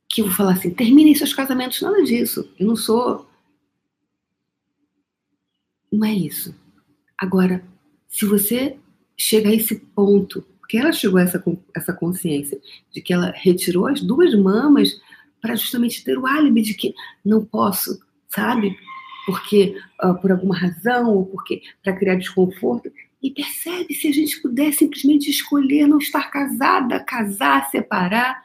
Que 0.09 0.23
eu 0.23 0.27
vou 0.27 0.35
falar 0.35 0.53
assim, 0.53 0.71
terminem 0.71 1.15
seus 1.15 1.35
casamentos, 1.35 1.81
nada 1.83 2.03
disso. 2.03 2.49
Eu 2.59 2.67
não 2.67 2.77
sou. 2.77 3.29
Não 5.93 6.07
é 6.07 6.13
isso. 6.13 6.55
Agora, 7.19 7.65
se 8.09 8.25
você 8.25 8.79
chega 9.17 9.51
a 9.51 9.55
esse 9.55 9.77
ponto, 9.77 10.43
porque 10.61 10.79
ela 10.79 10.93
chegou 10.93 11.19
a 11.19 11.23
essa, 11.23 11.43
essa 11.75 11.93
consciência 11.93 12.61
de 12.93 13.03
que 13.03 13.13
ela 13.13 13.33
retirou 13.35 13.87
as 13.89 14.01
duas 14.01 14.35
mamas 14.35 15.01
para 15.41 15.57
justamente 15.57 16.05
ter 16.05 16.17
o 16.17 16.27
álibi 16.27 16.63
de 16.63 16.75
que 16.75 16.95
não 17.25 17.45
posso, 17.45 18.01
sabe? 18.29 18.77
Porque 19.31 19.77
uh, 20.03 20.21
por 20.21 20.33
alguma 20.33 20.59
razão 20.59 21.15
ou 21.15 21.25
porque 21.25 21.63
para 21.83 21.97
criar 21.97 22.17
desconforto. 22.17 22.91
E 23.23 23.31
percebe 23.31 23.95
se 23.95 24.09
a 24.09 24.13
gente 24.13 24.41
puder 24.43 24.73
simplesmente 24.73 25.31
escolher 25.31 25.87
não 25.87 25.99
estar 25.99 26.31
casada, 26.31 27.05
casar, 27.05 27.71
separar. 27.71 28.45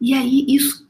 E 0.00 0.14
aí 0.14 0.44
isso. 0.48 0.88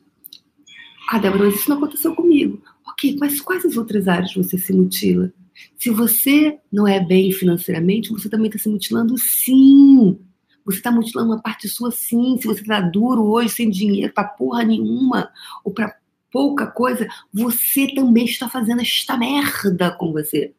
Ah, 1.11 1.19
Débora, 1.19 1.45
mas 1.45 1.57
isso 1.57 1.69
não 1.69 1.77
aconteceu 1.77 2.15
comigo. 2.15 2.63
Ok, 2.87 3.17
mas 3.21 3.41
quais 3.41 3.65
as 3.65 3.77
outras 3.77 4.09
áreas 4.09 4.35
você 4.35 4.57
se 4.57 4.73
mutila? 4.73 5.33
Se 5.77 5.91
você 5.91 6.59
não 6.73 6.87
é 6.87 7.05
bem 7.05 7.33
financeiramente, 7.33 8.11
você 8.11 8.29
também 8.29 8.47
está 8.47 8.59
se 8.59 8.69
mutilando 8.69 9.19
sim. 9.19 10.19
Você 10.65 10.79
está 10.79 10.91
mutilando 10.91 11.33
uma 11.33 11.43
parte 11.43 11.69
sua 11.69 11.91
sim. 11.91 12.39
Se 12.41 12.47
você 12.47 12.61
está 12.61 12.81
duro 12.81 13.25
hoje, 13.25 13.51
sem 13.51 13.69
dinheiro 13.69 14.13
para 14.13 14.29
porra 14.29 14.63
nenhuma, 14.65 15.31
ou 15.65 15.73
para 15.73 15.97
pouca 16.31 16.67
coisa, 16.67 17.09
você 17.33 17.93
também 17.95 18.25
está 18.25 18.49
fazendo 18.49 18.83
esta 18.83 19.17
merda 19.17 19.91
com 19.91 20.13
você. 20.13 20.55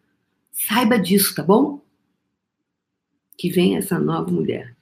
Saiba 0.51 0.97
disso, 0.99 1.35
tá 1.35 1.43
bom? 1.43 1.81
Que 3.37 3.49
vem 3.49 3.77
essa 3.77 3.99
nova 3.99 4.29
mulher. 4.29 4.75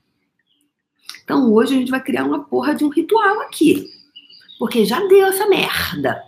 Então 1.23 1.53
hoje 1.53 1.75
a 1.75 1.77
gente 1.77 1.91
vai 1.91 2.01
criar 2.01 2.23
uma 2.23 2.43
porra 2.45 2.73
de 2.73 2.83
um 2.83 2.89
ritual 2.89 3.41
aqui. 3.41 3.91
Porque 4.57 4.85
já 4.85 4.99
deu 5.07 5.27
essa 5.27 5.47
merda. 5.47 6.23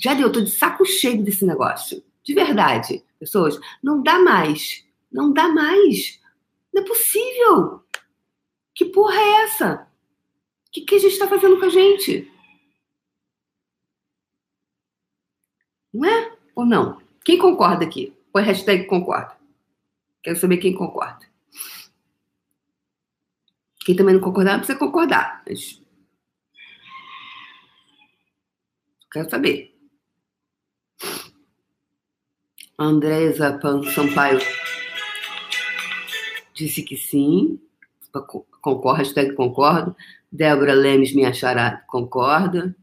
Já 0.00 0.14
deu, 0.14 0.28
eu 0.28 0.32
tô 0.32 0.40
de 0.40 0.50
saco 0.50 0.84
cheio 0.84 1.22
desse 1.22 1.44
negócio. 1.44 2.02
De 2.22 2.34
verdade, 2.34 3.02
pessoas, 3.18 3.58
não 3.82 4.02
dá 4.02 4.18
mais. 4.18 4.84
Não 5.12 5.32
dá 5.32 5.48
mais. 5.48 6.18
Não 6.72 6.82
é 6.82 6.86
possível. 6.86 7.82
Que 8.74 8.86
porra 8.86 9.14
é 9.14 9.44
essa? 9.44 9.86
O 10.66 10.70
que, 10.72 10.80
que 10.80 10.94
a 10.96 10.98
gente 10.98 11.12
está 11.12 11.28
fazendo 11.28 11.58
com 11.58 11.66
a 11.66 11.68
gente? 11.68 12.30
Não 15.94 16.08
é? 16.08 16.36
Ou 16.56 16.66
não? 16.66 17.00
Quem 17.24 17.38
concorda 17.38 17.84
aqui? 17.84 18.12
Põe 18.32 18.42
hashtag 18.42 18.84
concorda. 18.86 19.36
Quero 20.20 20.36
saber 20.36 20.56
quem 20.56 20.74
concorda. 20.74 21.24
Quem 23.84 23.94
também 23.94 24.14
não 24.14 24.20
concordar, 24.20 24.52
não 24.52 24.58
precisa 24.58 24.78
concordar. 24.78 25.44
Mas... 25.48 25.80
Quero 29.12 29.30
saber. 29.30 29.72
Andresa 32.76 33.56
Pan 33.58 33.84
Sampaio 33.84 34.40
disse 36.54 36.82
que 36.82 36.96
sim. 36.96 37.60
Concordo, 38.60 38.98
hashtag 38.98 39.34
concordo. 39.34 39.94
Débora 40.32 40.74
Lemes, 40.74 41.14
minha 41.14 41.32
chará, 41.32 41.84
concorda. 41.86 42.74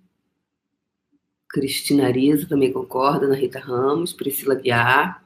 Cristina 1.51 2.07
Ariza 2.07 2.47
também 2.47 2.71
concorda. 2.71 3.25
Ana 3.25 3.35
Rita 3.35 3.59
Ramos. 3.59 4.13
Priscila 4.13 4.55
Guiar. 4.55 5.23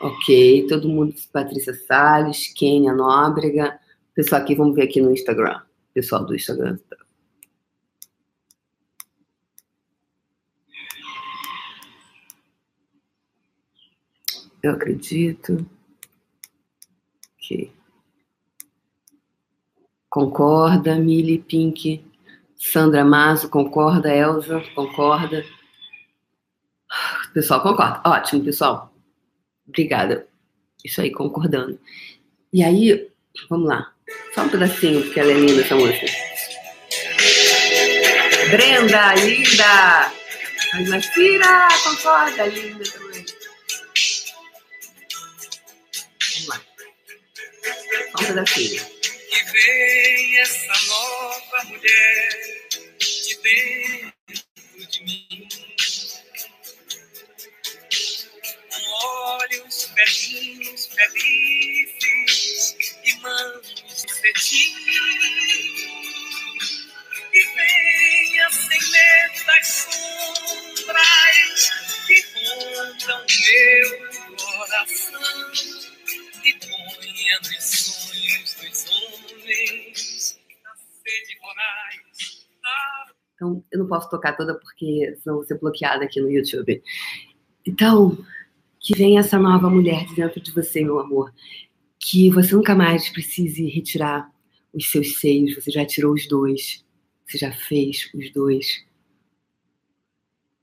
Ok. 0.00 0.66
Todo 0.68 0.88
mundo. 0.88 1.14
Patrícia 1.32 1.74
Salles. 1.74 2.52
Kênia 2.52 2.92
Nóbrega. 2.92 3.78
Pessoal 4.14 4.42
aqui, 4.42 4.54
vamos 4.54 4.74
ver 4.74 4.82
aqui 4.82 5.00
no 5.00 5.12
Instagram. 5.12 5.60
Pessoal 5.94 6.26
do 6.26 6.34
Instagram. 6.34 6.78
Eu 14.60 14.72
acredito 14.72 15.64
que 17.38 17.70
concorda, 20.10 20.96
Mili 20.96 21.38
Pink, 21.38 22.04
Sandra 22.58 23.04
Mazo, 23.04 23.48
concorda, 23.48 24.12
Elza, 24.12 24.60
concorda. 24.74 25.44
Pessoal, 27.32 27.62
concorda. 27.62 28.00
Ótimo, 28.04 28.44
pessoal. 28.44 28.92
Obrigada. 29.66 30.26
Isso 30.84 31.00
aí, 31.00 31.12
concordando. 31.12 31.78
E 32.52 32.64
aí, 32.64 33.10
vamos 33.48 33.68
lá. 33.68 33.92
Só 34.34 34.42
um 34.42 34.48
pedacinho, 34.48 35.02
porque 35.02 35.20
ela 35.20 35.30
é 35.30 35.34
linda 35.34 35.60
essa 35.60 35.76
música. 35.76 36.06
Brenda, 38.50 39.14
linda! 39.14 40.12
Mas 40.88 41.06
Tira, 41.10 41.68
concorda, 41.84 42.46
linda 42.46 42.84
também. 42.90 43.24
Vamos 46.32 46.48
lá. 46.48 46.60
Só 48.16 48.24
um 48.24 48.26
pedacinho. 48.26 48.97
Vem 49.66 50.38
essa 50.40 50.86
nova 50.86 51.64
mulher 51.64 52.28
de 53.00 53.36
dentro 53.42 54.86
de 54.88 55.02
mim. 55.02 55.48
Com 58.70 58.90
olhos 59.04 59.86
pelinhos 59.96 60.86
felizes 60.94 62.76
e 63.04 63.14
mãos 63.20 63.74
de 63.74 64.12
cetim. 64.12 64.76
E 67.34 67.44
venha 67.56 68.50
sem 68.50 68.80
medo 68.92 69.44
das 69.44 69.66
sombras 69.90 71.70
que 72.06 72.24
rondam 72.34 73.26
meu 73.28 74.36
coração 74.36 75.47
eu 83.78 83.84
não 83.84 83.88
posso 83.88 84.10
tocar 84.10 84.36
toda 84.36 84.54
porque 84.54 85.16
senão 85.22 85.36
vou 85.36 85.44
ser 85.44 85.58
bloqueada 85.58 86.04
aqui 86.04 86.20
no 86.20 86.30
YouTube. 86.30 86.82
Então, 87.66 88.18
que 88.80 88.94
venha 88.96 89.20
essa 89.20 89.38
nova 89.38 89.68
mulher 89.70 90.06
de 90.06 90.14
dentro 90.16 90.40
de 90.40 90.50
você, 90.52 90.82
meu 90.82 90.98
amor. 90.98 91.32
Que 91.98 92.30
você 92.30 92.54
nunca 92.54 92.74
mais 92.74 93.08
precise 93.08 93.66
retirar 93.66 94.30
os 94.72 94.90
seus 94.90 95.18
seios. 95.18 95.54
Você 95.54 95.70
já 95.70 95.84
tirou 95.84 96.14
os 96.14 96.26
dois. 96.26 96.84
Você 97.26 97.38
já 97.38 97.52
fez 97.52 98.10
os 98.14 98.32
dois. 98.32 98.84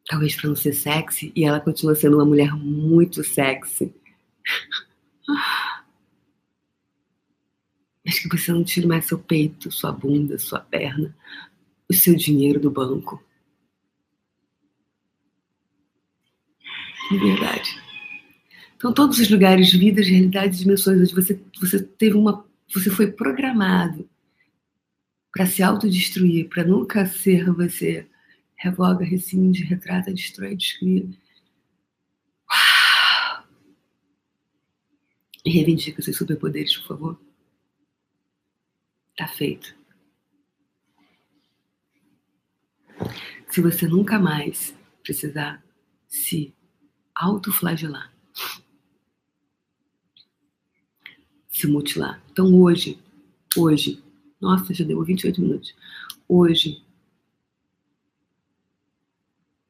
Talvez 0.07 0.35
para 0.35 0.49
não 0.49 0.55
ser 0.55 0.73
sexy. 0.73 1.31
E 1.35 1.43
ela 1.43 1.59
continua 1.59 1.95
sendo 1.95 2.17
uma 2.17 2.25
mulher 2.25 2.53
muito 2.55 3.23
sexy. 3.23 3.93
Mas 8.05 8.19
que 8.19 8.29
você 8.29 8.51
não 8.51 8.63
tire 8.63 8.85
mais 8.85 9.05
seu 9.05 9.17
peito, 9.17 9.71
sua 9.71 9.91
bunda, 9.91 10.37
sua 10.37 10.59
perna, 10.59 11.15
o 11.89 11.93
seu 11.93 12.15
dinheiro 12.15 12.59
do 12.59 12.71
banco. 12.71 13.23
De 17.11 17.17
verdade. 17.17 17.85
Então, 18.75 18.93
todos 18.93 19.19
os 19.19 19.29
lugares, 19.29 19.71
vidas, 19.71 20.07
realidades, 20.07 20.59
dimensões 20.59 21.01
onde 21.01 21.13
você, 21.13 21.39
você 21.59 21.81
teve 21.81 22.15
uma. 22.15 22.45
Você 22.73 22.89
foi 22.89 23.11
programado 23.11 24.09
para 25.31 25.45
se 25.45 25.61
autodestruir, 25.61 26.49
para 26.49 26.63
nunca 26.63 27.05
ser 27.05 27.51
você. 27.51 28.07
Revoga, 28.57 29.03
rescinde, 29.03 29.63
retrata, 29.63 30.13
destrói, 30.13 30.55
descria. 30.55 31.07
E 35.43 35.49
reivindica 35.51 36.01
seus 36.01 36.17
superpoderes, 36.17 36.75
por 36.77 36.87
favor. 36.87 37.21
Tá 39.15 39.27
feito. 39.27 39.75
Se 43.49 43.61
você 43.61 43.87
nunca 43.87 44.19
mais 44.19 44.75
precisar 45.03 45.63
se 46.07 46.53
autoflagelar, 47.13 48.13
se 51.49 51.67
mutilar. 51.67 52.21
Então 52.31 52.53
hoje, 52.61 52.99
hoje, 53.55 54.03
nossa, 54.41 54.73
já 54.73 54.83
deu 54.83 55.01
28 55.03 55.41
minutos. 55.41 55.73
Hoje, 56.27 56.83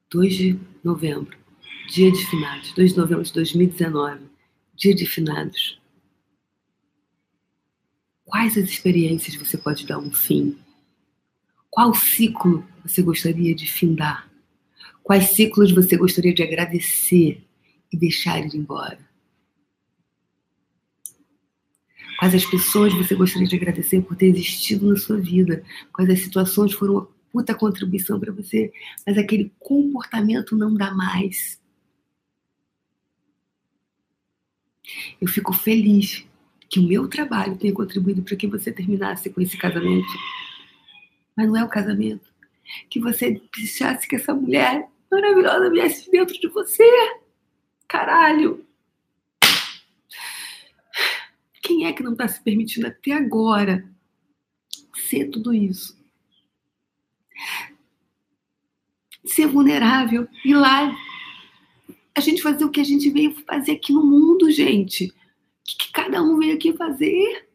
2 0.10 0.34
de 0.34 0.60
novembro, 0.84 1.38
dia 1.88 2.12
de 2.12 2.26
finados, 2.26 2.74
2 2.74 2.94
de 2.94 2.98
novembro 2.98 3.24
de 3.24 3.34
2019, 3.34 4.26
dia 4.76 4.96
de 4.96 5.06
finados. 5.06 5.80
Quais 8.24 8.58
as 8.58 8.64
experiências 8.66 9.36
você 9.36 9.58
pode 9.58 9.86
dar 9.86 10.00
um 10.00 10.12
fim? 10.12 10.58
Qual 11.76 11.94
ciclo 11.94 12.66
você 12.86 13.02
gostaria 13.02 13.54
de 13.54 13.70
findar? 13.70 14.32
Quais 15.04 15.32
ciclos 15.32 15.74
você 15.74 15.98
gostaria 15.98 16.34
de 16.34 16.42
agradecer 16.42 17.44
e 17.92 17.98
deixar 17.98 18.40
ir 18.40 18.56
embora? 18.56 18.98
Quais 22.18 22.34
as 22.34 22.46
pessoas 22.46 22.94
você 22.94 23.14
gostaria 23.14 23.46
de 23.46 23.58
agradecer 23.58 24.02
por 24.02 24.16
ter 24.16 24.28
existido 24.28 24.88
na 24.88 24.96
sua 24.96 25.18
vida? 25.18 25.66
Quais 25.92 26.10
as 26.10 26.22
situações 26.22 26.72
foram 26.72 26.94
uma 26.94 27.10
puta 27.30 27.54
contribuição 27.54 28.22
para 28.22 28.32
você, 28.32 28.72
mas 29.06 29.18
aquele 29.18 29.52
comportamento 29.60 30.56
não 30.56 30.74
dá 30.74 30.94
mais. 30.94 31.60
Eu 35.20 35.28
fico 35.28 35.52
feliz 35.52 36.26
que 36.70 36.80
o 36.80 36.88
meu 36.88 37.10
trabalho 37.10 37.58
tenha 37.58 37.74
contribuído 37.74 38.24
para 38.24 38.38
que 38.38 38.48
você 38.48 38.72
terminasse 38.72 39.30
com 39.30 39.42
esse 39.42 39.58
casamento. 39.58 40.08
Mas 41.36 41.48
não 41.48 41.58
é 41.58 41.64
o 41.64 41.70
casamento. 41.70 42.34
Que 42.90 43.00
você 43.00 43.42
deixasse 43.56 44.08
que 44.08 44.16
essa 44.16 44.34
mulher 44.34 44.88
maravilhosa 45.12 45.70
viesse 45.70 46.10
dentro 46.10 46.40
de 46.40 46.48
você. 46.48 46.84
Caralho! 47.88 48.66
Quem 51.62 51.86
é 51.86 51.94
que 51.94 52.04
não 52.04 52.12
está 52.12 52.28
se 52.28 52.42
permitindo 52.44 52.88
até 52.88 53.14
agora 53.14 53.88
ser 55.10 55.30
tudo 55.30 55.54
isso? 55.54 55.98
Ser 59.26 59.48
vulnerável, 59.48 60.28
ir 60.44 60.54
lá, 60.54 60.96
a 62.16 62.22
gente 62.22 62.42
fazer 62.42 62.64
o 62.64 62.70
que 62.70 62.80
a 62.80 62.84
gente 62.84 63.10
veio 63.10 63.34
fazer 63.46 63.74
aqui 63.74 63.92
no 63.92 64.06
mundo, 64.06 64.50
gente. 64.52 65.08
O 65.08 65.14
que, 65.66 65.78
que 65.78 65.92
cada 65.92 66.22
um 66.22 66.38
veio 66.38 66.56
aqui 66.56 66.72
fazer? 66.74 67.50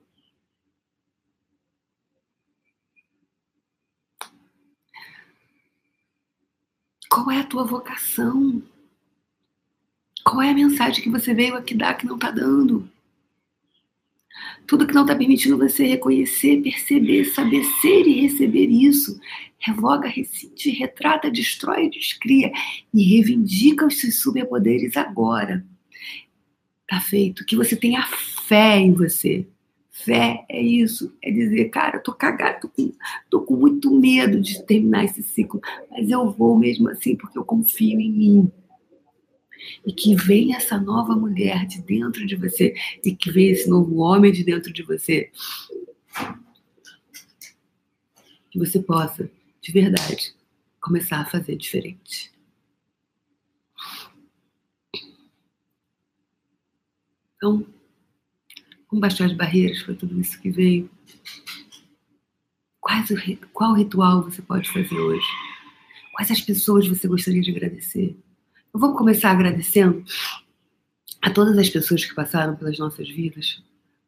Qual 7.10 7.28
é 7.28 7.40
a 7.40 7.44
tua 7.44 7.64
vocação? 7.64 8.62
Qual 10.24 10.40
é 10.40 10.50
a 10.50 10.54
mensagem 10.54 11.02
que 11.02 11.10
você 11.10 11.34
veio 11.34 11.56
aqui 11.56 11.74
dar 11.74 11.94
que 11.94 12.06
não 12.06 12.14
está 12.14 12.30
dando? 12.30 12.88
Tudo 14.64 14.86
que 14.86 14.94
não 14.94 15.02
está 15.02 15.16
permitindo 15.16 15.58
você 15.58 15.84
reconhecer, 15.84 16.62
perceber, 16.62 17.24
saber 17.24 17.64
ser 17.80 18.06
e 18.06 18.20
receber 18.20 18.68
isso. 18.68 19.20
Revoga, 19.58 20.08
rescinde, 20.08 20.70
retrata, 20.70 21.28
destrói, 21.28 21.90
descria 21.90 22.52
e 22.94 23.02
reivindica 23.02 23.86
os 23.86 24.00
seus 24.00 24.20
superpoderes 24.20 24.96
agora. 24.96 25.66
Tá 26.86 27.00
feito. 27.00 27.44
Que 27.44 27.56
você 27.56 27.74
tenha 27.74 28.06
fé 28.46 28.78
em 28.78 28.92
você. 28.92 29.48
Fé 30.04 30.44
é 30.48 30.60
isso, 30.62 31.14
é 31.22 31.30
dizer, 31.30 31.68
cara, 31.68 31.98
eu 31.98 32.02
tô 32.02 32.12
cagado, 32.12 32.60
tô 32.62 32.68
com, 32.68 32.92
tô 33.28 33.42
com 33.42 33.56
muito 33.56 33.90
medo 33.90 34.40
de 34.40 34.62
terminar 34.64 35.04
esse 35.04 35.22
ciclo, 35.22 35.60
mas 35.90 36.08
eu 36.10 36.30
vou 36.30 36.58
mesmo 36.58 36.88
assim 36.88 37.16
porque 37.16 37.38
eu 37.38 37.44
confio 37.44 38.00
em 38.00 38.10
mim 38.10 38.52
e 39.84 39.92
que 39.92 40.14
venha 40.14 40.56
essa 40.56 40.78
nova 40.78 41.14
mulher 41.14 41.66
de 41.66 41.82
dentro 41.82 42.26
de 42.26 42.36
você 42.36 42.74
e 43.04 43.14
que 43.14 43.30
venha 43.30 43.52
esse 43.52 43.68
novo 43.68 43.96
homem 43.98 44.32
de 44.32 44.44
dentro 44.44 44.72
de 44.72 44.82
você. 44.82 45.30
Que 48.50 48.58
você 48.58 48.80
possa, 48.80 49.30
de 49.60 49.72
verdade, 49.72 50.34
começar 50.80 51.20
a 51.20 51.26
fazer 51.26 51.56
diferente. 51.56 52.32
Então, 57.36 57.66
como 58.90 59.00
baixar 59.00 59.26
as 59.26 59.32
barreiras 59.32 59.82
para 59.84 59.94
tudo 59.94 60.20
isso 60.20 60.38
que 60.40 60.50
veio? 60.50 60.90
Quais 62.80 63.08
o, 63.10 63.14
qual 63.52 63.74
ritual 63.74 64.24
você 64.24 64.42
pode 64.42 64.68
fazer 64.68 64.96
hoje? 64.96 65.26
Quais 66.12 66.30
as 66.30 66.40
pessoas 66.40 66.88
você 66.88 67.06
gostaria 67.06 67.40
de 67.40 67.52
agradecer? 67.52 68.18
Vamos 68.72 68.98
começar 68.98 69.30
agradecendo 69.30 70.04
a 71.22 71.30
todas 71.30 71.56
as 71.56 71.70
pessoas 71.70 72.04
que 72.04 72.14
passaram 72.14 72.56
pelas 72.56 72.78
nossas 72.78 73.08
vidas 73.08 73.62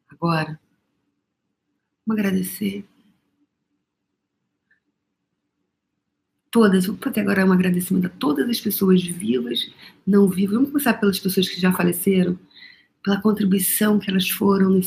agora. 0.09 0.59
Vamos 2.05 2.19
agradecer. 2.19 2.85
Todas, 6.51 6.85
vou 6.85 6.97
fazer 6.97 7.21
agora 7.21 7.45
um 7.45 7.53
agradecimento 7.53 8.07
a 8.07 8.09
todas 8.09 8.49
as 8.49 8.59
pessoas 8.59 9.01
vivas, 9.01 9.71
não 10.05 10.27
vivas. 10.27 10.55
Vamos 10.55 10.71
começar 10.71 10.93
pelas 10.95 11.19
pessoas 11.19 11.47
que 11.47 11.59
já 11.59 11.71
faleceram, 11.71 12.37
pela 13.03 13.21
contribuição 13.21 13.99
que 13.99 14.09
elas 14.09 14.29
foram, 14.29 14.79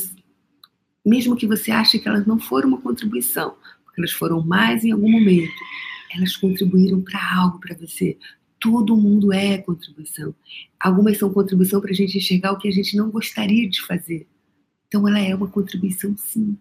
mesmo 1.04 1.36
que 1.36 1.46
você 1.46 1.70
ache 1.70 1.98
que 1.98 2.08
elas 2.08 2.26
não 2.26 2.38
foram 2.38 2.68
uma 2.68 2.80
contribuição, 2.80 3.54
porque 3.84 4.00
elas 4.00 4.12
foram 4.12 4.42
mais 4.44 4.84
em 4.84 4.92
algum 4.92 5.10
momento, 5.10 5.52
elas 6.14 6.36
contribuíram 6.36 7.02
para 7.02 7.20
algo 7.36 7.60
para 7.60 7.76
você, 7.76 8.16
todo 8.58 8.96
mundo 8.96 9.32
é 9.32 9.58
contribuição. 9.58 10.34
Algumas 10.80 11.18
são 11.18 11.32
contribuição 11.32 11.80
para 11.80 11.90
a 11.90 11.94
gente 11.94 12.16
enxergar 12.16 12.52
o 12.52 12.58
que 12.58 12.68
a 12.68 12.72
gente 12.72 12.96
não 12.96 13.10
gostaria 13.10 13.68
de 13.68 13.80
fazer. 13.82 14.26
Então, 14.88 15.06
ela 15.06 15.20
é 15.20 15.34
uma 15.34 15.48
contribuição, 15.48 16.16
sim. 16.16 16.56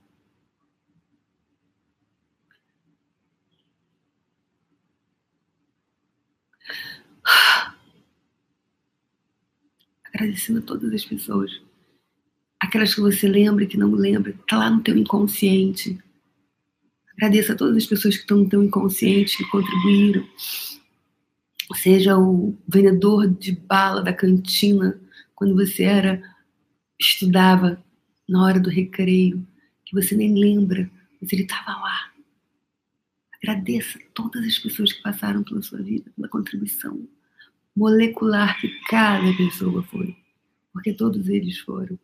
Agradecendo 10.15 10.59
a 10.59 10.63
todas 10.63 10.91
as 10.91 11.05
pessoas. 11.05 11.61
Aquelas 12.59 12.95
que 12.95 13.01
você 13.01 13.27
lembra 13.27 13.65
e 13.65 13.67
que 13.67 13.77
não 13.77 13.91
lembra, 13.91 14.31
que 14.31 14.41
está 14.41 14.57
lá 14.57 14.69
no 14.69 14.81
teu 14.81 14.97
inconsciente. 14.97 15.99
Agradeça 17.13 17.53
a 17.53 17.55
todas 17.55 17.77
as 17.77 17.85
pessoas 17.85 18.15
que 18.15 18.21
estão 18.21 18.37
no 18.37 18.49
teu 18.49 18.63
inconsciente, 18.63 19.37
que 19.37 19.45
contribuíram 19.49 20.25
seja 21.73 22.17
o 22.17 22.55
vendedor 22.67 23.27
de 23.27 23.53
bala 23.53 24.03
da 24.03 24.13
cantina 24.13 24.99
quando 25.33 25.55
você 25.55 25.83
era 25.83 26.35
estudava 26.99 27.83
na 28.27 28.43
hora 28.43 28.59
do 28.59 28.69
recreio, 28.69 29.45
que 29.85 29.93
você 29.93 30.15
nem 30.15 30.33
lembra, 30.33 30.89
mas 31.21 31.31
ele 31.31 31.43
estava 31.43 31.71
lá. 31.71 32.11
Agradeça 33.35 33.99
todas 34.13 34.45
as 34.45 34.57
pessoas 34.57 34.91
que 34.93 35.01
passaram 35.01 35.43
pela 35.43 35.61
sua 35.61 35.81
vida, 35.81 36.11
pela 36.15 36.27
contribuição 36.27 37.07
molecular 37.75 38.59
que 38.59 38.69
cada 38.87 39.35
pessoa 39.35 39.83
foi, 39.83 40.15
porque 40.71 40.93
todos 40.93 41.27
eles 41.27 41.59
foram. 41.59 41.99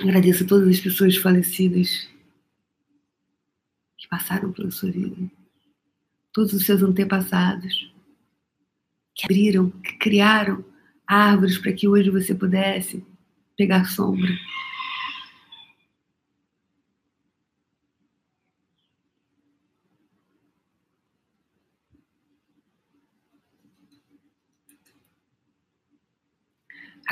Agradeça 0.00 0.46
todas 0.46 0.68
as 0.68 0.80
pessoas 0.80 1.16
falecidas 1.16 2.08
que 3.96 4.08
passaram 4.08 4.52
pela 4.52 4.70
sua 4.70 4.90
vida 4.90 5.30
todos 6.34 6.52
os 6.52 6.66
seus 6.66 6.82
antepassados, 6.82 7.90
que 9.14 9.24
abriram, 9.24 9.70
que 9.70 9.96
criaram 9.98 10.64
árvores 11.06 11.56
para 11.56 11.72
que 11.72 11.86
hoje 11.86 12.10
você 12.10 12.34
pudesse 12.34 13.06
pegar 13.56 13.84
sombra. 13.84 14.36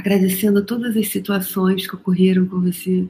Agradecendo 0.02 0.66
todas 0.66 0.96
as 0.96 1.06
situações 1.06 1.86
que 1.86 1.94
ocorreram 1.94 2.44
com 2.44 2.60
você 2.60 3.08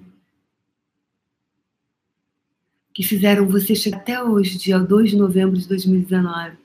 que 2.92 3.02
fizeram 3.02 3.48
você 3.48 3.74
chegar 3.74 3.96
até 3.96 4.22
hoje, 4.22 4.58
dia 4.58 4.78
2 4.78 5.12
de 5.12 5.16
novembro 5.16 5.58
de 5.58 5.66
2019, 5.66 6.58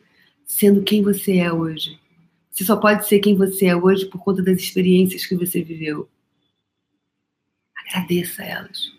sendo 0.46 0.84
quem 0.84 1.02
você 1.02 1.38
é 1.38 1.50
hoje. 1.50 1.98
Você 2.52 2.66
só 2.66 2.76
pode 2.76 3.08
ser 3.08 3.20
quem 3.20 3.38
você 3.38 3.68
é 3.68 3.76
hoje 3.78 4.06
por 4.08 4.22
conta 4.22 4.44
das 4.44 4.58
experiências 4.58 5.26
que 5.26 5.34
você 5.34 5.64
viveu. 5.64 6.10
Agradeça 7.74 8.44
elas. 8.44 8.92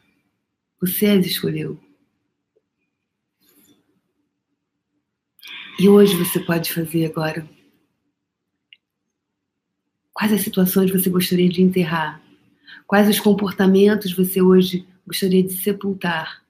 Você 0.80 1.08
as 1.08 1.26
escolheu. 1.26 1.78
E 5.78 5.90
hoje 5.90 6.16
você 6.16 6.40
pode 6.40 6.72
fazer 6.72 7.04
agora. 7.04 7.46
Quais 10.18 10.32
as 10.32 10.40
situações 10.40 10.90
você 10.90 11.08
gostaria 11.08 11.48
de 11.48 11.62
enterrar? 11.62 12.20
Quais 12.88 13.08
os 13.08 13.20
comportamentos 13.20 14.12
você 14.12 14.42
hoje 14.42 14.84
gostaria 15.06 15.44
de 15.44 15.52
sepultar? 15.52 16.44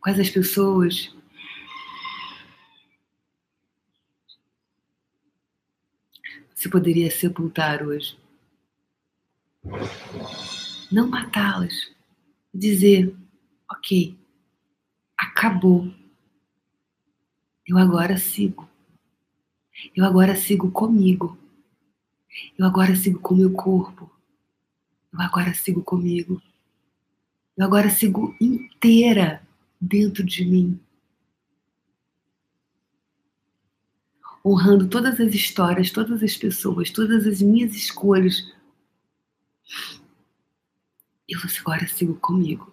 Quais 0.00 0.20
as 0.20 0.30
pessoas 0.30 1.12
você 6.54 6.68
poderia 6.68 7.10
sepultar 7.10 7.82
hoje? 7.82 8.16
Não 10.92 11.08
matá-las. 11.08 11.90
Dizer, 12.52 13.16
ok, 13.70 14.14
acabou. 15.16 15.90
Eu 17.66 17.78
agora 17.78 18.18
sigo. 18.18 18.68
Eu 19.96 20.04
agora 20.04 20.36
sigo 20.36 20.70
comigo. 20.70 21.38
Eu 22.58 22.66
agora 22.66 22.94
sigo 22.94 23.18
com 23.20 23.34
meu 23.34 23.52
corpo. 23.54 24.10
Eu 25.10 25.20
agora 25.22 25.54
sigo 25.54 25.82
comigo. 25.82 26.42
Eu 27.56 27.64
agora 27.64 27.88
sigo 27.88 28.36
inteira 28.38 29.42
dentro 29.80 30.22
de 30.22 30.44
mim. 30.44 30.78
Honrando 34.44 34.88
todas 34.88 35.18
as 35.20 35.34
histórias, 35.34 35.90
todas 35.90 36.22
as 36.22 36.36
pessoas, 36.36 36.90
todas 36.90 37.26
as 37.26 37.40
minhas 37.40 37.74
escolhas. 37.74 38.52
E 41.32 41.34
você 41.34 41.60
agora 41.60 41.88
sigo 41.88 42.14
comigo. 42.16 42.70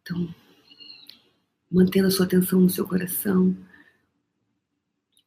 Então, 0.00 0.34
mantendo 1.70 2.08
a 2.08 2.10
sua 2.10 2.26
atenção 2.26 2.60
no 2.60 2.68
seu 2.68 2.88
coração. 2.88 3.56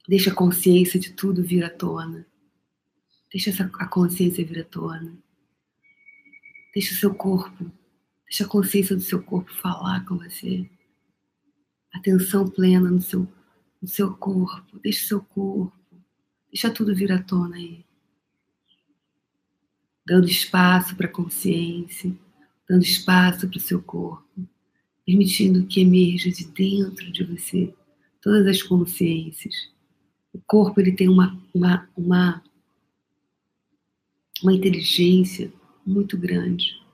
Deixa 0.06 0.32
a 0.32 0.36
consciência 0.36 1.00
de 1.00 1.14
tudo 1.14 1.42
vir 1.42 1.64
à 1.64 1.70
tona. 1.70 2.28
Deixa 3.32 3.52
essa, 3.52 3.64
a 3.64 3.88
consciência 3.88 4.46
vir 4.46 4.60
à 4.60 4.66
tona. 4.66 5.18
Deixa 6.74 6.94
o 6.94 6.98
seu 6.98 7.16
corpo, 7.16 7.72
deixa 8.26 8.44
a 8.44 8.48
consciência 8.48 8.96
do 8.96 9.02
seu 9.02 9.22
corpo 9.22 9.54
falar 9.54 10.06
com 10.06 10.18
você. 10.18 10.70
Atenção 11.94 12.50
plena 12.50 12.90
no 12.90 13.02
seu, 13.02 13.28
no 13.82 13.88
seu 13.88 14.14
corpo. 14.16 14.80
Deixa 14.80 15.06
o 15.06 15.08
seu 15.08 15.22
corpo. 15.22 15.74
Deixa 16.52 16.70
tudo 16.70 16.96
vir 16.96 17.12
à 17.12 17.22
tona 17.22 17.56
aí. 17.56 17.86
Dando 20.06 20.28
espaço 20.28 20.96
para 20.96 21.08
a 21.08 21.12
consciência, 21.12 22.16
dando 22.68 22.84
espaço 22.84 23.48
para 23.48 23.58
o 23.58 23.62
seu 23.62 23.82
corpo, 23.82 24.48
permitindo 25.06 25.66
que 25.66 25.82
emerja 25.82 26.30
de 26.30 26.46
dentro 26.46 27.12
de 27.12 27.24
você 27.24 27.74
todas 28.22 28.46
as 28.48 28.62
consciências. 28.62 29.70
O 30.34 30.40
corpo 30.46 30.80
ele 30.80 30.92
tem 30.92 31.08
uma, 31.08 31.42
uma, 31.54 31.90
uma, 31.96 32.44
uma 34.44 34.54
inteligência 34.54 35.52
muito 35.86 36.18
grande. 36.18 36.85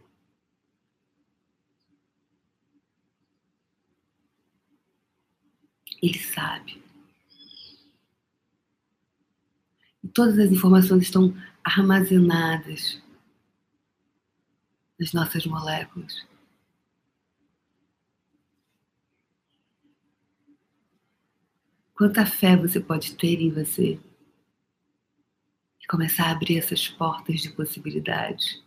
Ele 6.02 6.18
sabe. 6.18 6.82
E 10.04 10.08
todas 10.08 10.40
as 10.40 10.52
informações 10.52 11.04
estão 11.04 11.36
armazenadas 11.64 13.02
nas 15.00 15.14
nossas 15.14 15.46
moléculas. 15.46 16.26
Quanta 21.94 22.26
fé 22.26 22.58
você 22.58 22.80
pode 22.80 23.16
ter 23.16 23.40
em 23.40 23.52
você 23.52 24.00
e 25.80 25.88
começar 25.88 26.26
a 26.26 26.32
abrir 26.32 26.58
essas 26.58 26.88
portas 26.88 27.42
de 27.42 27.52
possibilidades. 27.52 28.64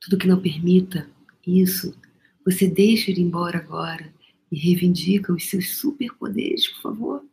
Tudo 0.00 0.18
que 0.18 0.26
não 0.26 0.42
permita 0.42 1.08
isso, 1.46 1.96
você 2.44 2.66
deixa 2.66 3.12
ir 3.12 3.20
embora 3.20 3.58
agora 3.58 4.12
e 4.50 4.58
reivindica 4.58 5.32
os 5.32 5.48
seus 5.48 5.76
superpoderes, 5.76 6.68
por 6.68 6.82
favor. 6.82 7.24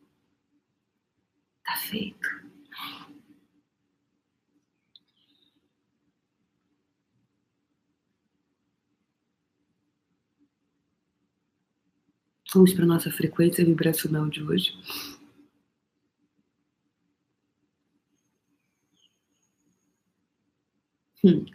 Tá 1.63 1.75
feito. 1.77 2.41
Vamos 12.53 12.73
para 12.73 12.83
a 12.83 12.87
nossa 12.87 13.09
frequência 13.09 13.63
vibracional 13.63 14.27
de 14.27 14.43
hoje. 14.43 14.73
Hum. 21.23 21.45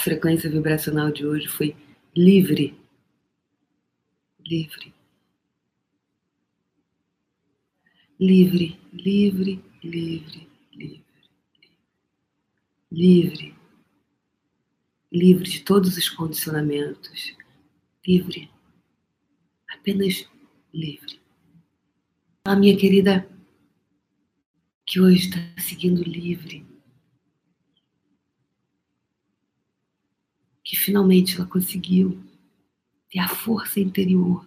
A 0.00 0.02
frequência 0.02 0.48
vibracional 0.48 1.12
de 1.12 1.26
hoje 1.26 1.46
foi 1.46 1.76
livre 2.16 2.74
livre. 4.42 4.94
Livre, 8.18 8.80
livre, 8.94 9.62
livre, 9.84 10.48
livre. 10.72 11.04
Livre. 12.90 13.54
Livre 15.12 15.50
de 15.50 15.60
todos 15.64 15.98
os 15.98 16.08
condicionamentos. 16.08 17.36
Livre. 18.06 18.50
Apenas 19.68 20.26
livre. 20.72 21.20
A 22.46 22.56
minha 22.56 22.74
querida, 22.74 23.28
que 24.86 24.98
hoje 24.98 25.28
está 25.28 25.60
seguindo 25.60 26.02
livre. 26.02 26.69
Que 30.70 30.76
finalmente 30.76 31.34
ela 31.34 31.46
conseguiu 31.46 32.22
ter 33.10 33.18
a 33.18 33.26
força 33.26 33.80
interior 33.80 34.46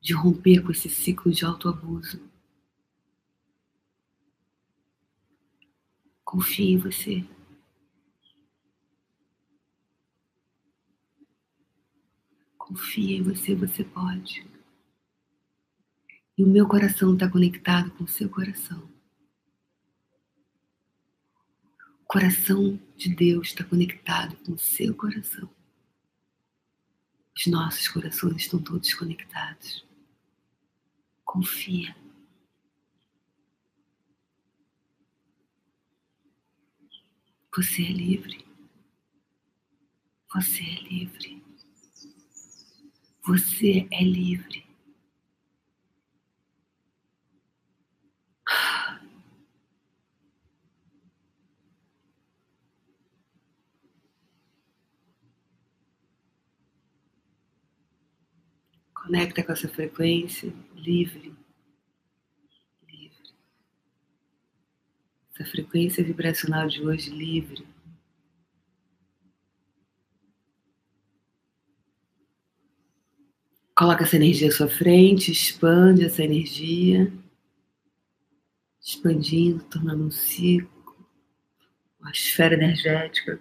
de 0.00 0.12
romper 0.12 0.60
com 0.60 0.72
esse 0.72 0.88
ciclo 0.88 1.30
de 1.30 1.44
autoabuso. 1.44 2.20
Confie 6.24 6.72
em 6.72 6.78
você. 6.78 7.24
Confie 12.58 13.18
em 13.18 13.22
você, 13.22 13.54
você 13.54 13.84
pode. 13.84 14.44
E 16.36 16.42
o 16.42 16.48
meu 16.48 16.66
coração 16.66 17.14
está 17.14 17.30
conectado 17.30 17.92
com 17.92 18.02
o 18.02 18.08
seu 18.08 18.28
coração. 18.28 18.92
O 22.03 22.03
coração 22.14 22.80
de 22.96 23.12
Deus 23.12 23.48
está 23.48 23.64
conectado 23.64 24.36
com 24.44 24.52
o 24.52 24.58
seu 24.58 24.94
coração. 24.94 25.50
Os 27.36 27.48
nossos 27.48 27.88
corações 27.88 28.42
estão 28.42 28.62
todos 28.62 28.94
conectados. 28.94 29.84
Confia. 31.24 31.96
Você 37.56 37.82
é 37.82 37.90
livre. 37.90 38.46
Você 40.32 40.62
é 40.62 40.82
livre. 40.82 41.42
Você 43.26 43.88
é 43.90 44.04
livre. 44.04 44.64
Conecta 59.04 59.42
com 59.44 59.52
essa 59.52 59.68
frequência 59.68 60.50
livre. 60.74 61.34
Livre. 62.88 63.34
Essa 65.34 65.44
frequência 65.44 66.02
vibracional 66.02 66.66
de 66.68 66.80
hoje 66.80 67.10
livre. 67.10 67.66
Coloca 73.76 74.04
essa 74.04 74.16
energia 74.16 74.48
à 74.48 74.52
sua 74.52 74.68
frente, 74.68 75.30
expande 75.30 76.06
essa 76.06 76.24
energia, 76.24 77.12
expandindo, 78.80 79.64
tornando 79.64 80.04
um 80.04 80.10
ciclo, 80.10 80.96
uma 82.00 82.10
esfera 82.10 82.54
energética. 82.54 83.38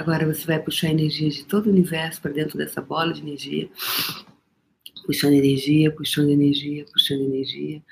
Agora 0.00 0.26
você 0.26 0.46
vai 0.46 0.58
puxar 0.58 0.88
energia 0.88 1.28
de 1.28 1.44
todo 1.44 1.66
o 1.66 1.70
universo 1.70 2.22
para 2.22 2.32
dentro 2.32 2.56
dessa 2.56 2.80
bola 2.80 3.12
de 3.12 3.20
energia. 3.20 3.70
Puxando 5.04 5.34
energia, 5.34 5.94
puxando 5.94 6.30
energia, 6.30 6.86
puxando 6.90 7.20
energia. 7.20 7.82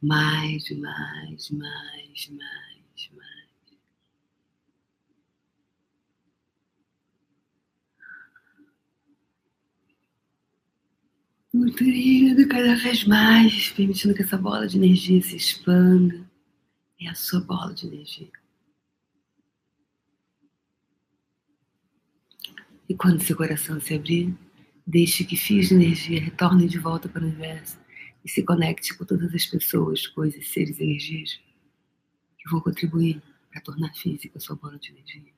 Mais, 0.00 0.70
mais, 0.70 1.50
mais, 1.50 2.30
mais, 2.30 3.10
mais. 3.12 3.78
Nutrindo 11.52 12.48
cada 12.48 12.76
vez 12.76 13.04
mais, 13.04 13.68
permitindo 13.72 14.14
que 14.14 14.22
essa 14.22 14.38
bola 14.38 14.66
de 14.66 14.78
energia 14.78 15.20
se 15.20 15.36
expanda. 15.36 16.26
É 16.98 17.10
a 17.10 17.14
sua 17.14 17.42
bola 17.42 17.74
de 17.74 17.86
energia. 17.86 18.37
E 22.88 22.94
quando 22.94 23.22
seu 23.22 23.36
coração 23.36 23.78
se 23.80 23.94
abrir, 23.94 24.34
deixe 24.86 25.22
que 25.24 25.36
fios 25.36 25.68
de 25.68 25.74
energia 25.74 26.20
retornem 26.20 26.66
de 26.66 26.78
volta 26.78 27.08
para 27.08 27.22
o 27.22 27.26
universo 27.26 27.78
e 28.24 28.30
se 28.30 28.42
conecte 28.42 28.96
com 28.96 29.04
todas 29.04 29.34
as 29.34 29.44
pessoas, 29.44 30.06
coisas, 30.06 30.48
seres 30.48 30.78
e 30.78 30.84
energias 30.84 31.38
que 32.38 32.50
vão 32.50 32.60
contribuir 32.60 33.22
para 33.50 33.60
tornar 33.60 33.94
física 33.94 34.38
a 34.38 34.40
sua 34.40 34.56
bola 34.56 34.78
de 34.78 34.90
energia. 34.90 35.32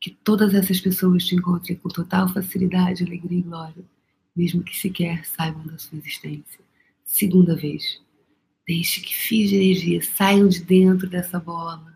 Que 0.00 0.10
todas 0.10 0.54
essas 0.54 0.80
pessoas 0.80 1.26
te 1.26 1.34
encontrem 1.34 1.76
com 1.76 1.88
total 1.88 2.28
facilidade, 2.28 3.04
alegria 3.04 3.38
e 3.38 3.42
glória, 3.42 3.84
mesmo 4.34 4.62
que 4.62 4.76
sequer 4.76 5.24
saibam 5.26 5.66
da 5.66 5.78
sua 5.78 5.98
existência. 5.98 6.60
Segunda 7.04 7.54
vez, 7.54 8.00
deixe 8.66 9.02
que 9.02 9.14
fios 9.14 9.50
de 9.50 9.56
energia 9.56 10.02
saiam 10.02 10.48
de 10.48 10.62
dentro 10.62 11.08
dessa 11.08 11.38
bola 11.38 11.93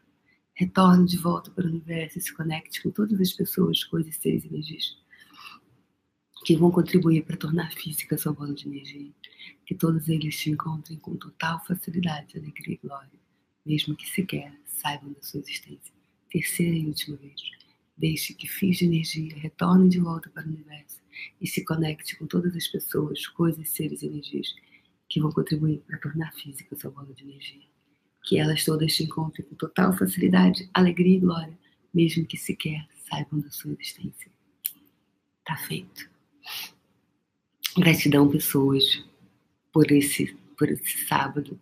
retorne 0.59 1.07
de 1.07 1.17
volta 1.17 1.53
para 1.53 1.65
o 1.65 1.69
universo 1.69 2.19
e 2.19 2.21
se 2.21 2.35
conecte 2.35 2.83
com 2.83 2.91
todas 2.91 3.21
as 3.21 3.33
pessoas, 3.33 3.85
coisas, 3.85 4.17
seres 4.17 4.43
e 4.43 4.49
energias 4.49 4.99
que 6.45 6.57
vão 6.57 6.71
contribuir 6.71 7.25
para 7.25 7.37
tornar 7.37 7.73
física 7.73 8.17
a 8.17 8.19
sua 8.19 8.33
bola 8.33 8.53
de 8.53 8.67
energia. 8.67 9.13
Que 9.65 9.75
todos 9.75 10.09
eles 10.09 10.37
te 10.37 10.51
encontrem 10.51 10.99
com 10.99 11.17
total 11.17 11.65
facilidade, 11.65 12.37
alegria 12.37 12.75
e 12.75 12.87
glória, 12.87 13.21
mesmo 13.65 13.95
que 13.95 14.09
sequer 14.09 14.53
saibam 14.65 15.13
da 15.13 15.23
sua 15.23 15.41
existência. 15.41 15.95
Terceira 16.29 16.77
e 16.77 16.87
última 16.87 17.17
vez. 17.19 17.41
Deixe 17.97 18.35
que 18.35 18.49
fios 18.49 18.79
de 18.79 18.87
energia 18.87 19.37
retornem 19.37 19.89
de 19.89 20.01
volta 20.01 20.29
para 20.31 20.45
o 20.45 20.49
universo 20.49 21.01
e 21.41 21.47
se 21.47 21.65
conecte 21.65 22.17
com 22.17 22.27
todas 22.27 22.57
as 22.57 22.67
pessoas, 22.67 23.29
coisas, 23.29 23.69
seres 23.69 24.03
e 24.03 24.07
energias 24.07 24.55
que 25.09 25.21
vão 25.21 25.31
contribuir 25.31 25.79
para 25.87 25.99
tornar 25.99 26.33
física 26.35 26.75
a 26.75 26.79
sua 26.79 26.91
bola 26.91 27.15
de 27.15 27.23
energia. 27.23 27.78
Que 28.29 28.39
elas 28.39 28.63
todas 28.63 28.95
te 28.95 29.05
encontrem 29.05 29.47
com 29.49 29.55
total 29.55 29.97
facilidade, 29.97 30.69
alegria 30.75 31.17
e 31.17 31.21
glória, 31.21 31.59
mesmo 31.95 32.27
que 32.27 32.37
sequer 32.37 32.87
saibam 33.09 33.41
da 33.41 33.51
sua 33.51 33.73
existência. 33.73 34.31
Tá 35.45 35.57
feito. 35.57 36.11
Gratidão, 37.75 38.29
pessoas, 38.29 39.03
por 39.73 39.91
esse, 39.91 40.37
por 40.59 40.69
esse 40.69 41.07
sábado. 41.07 41.59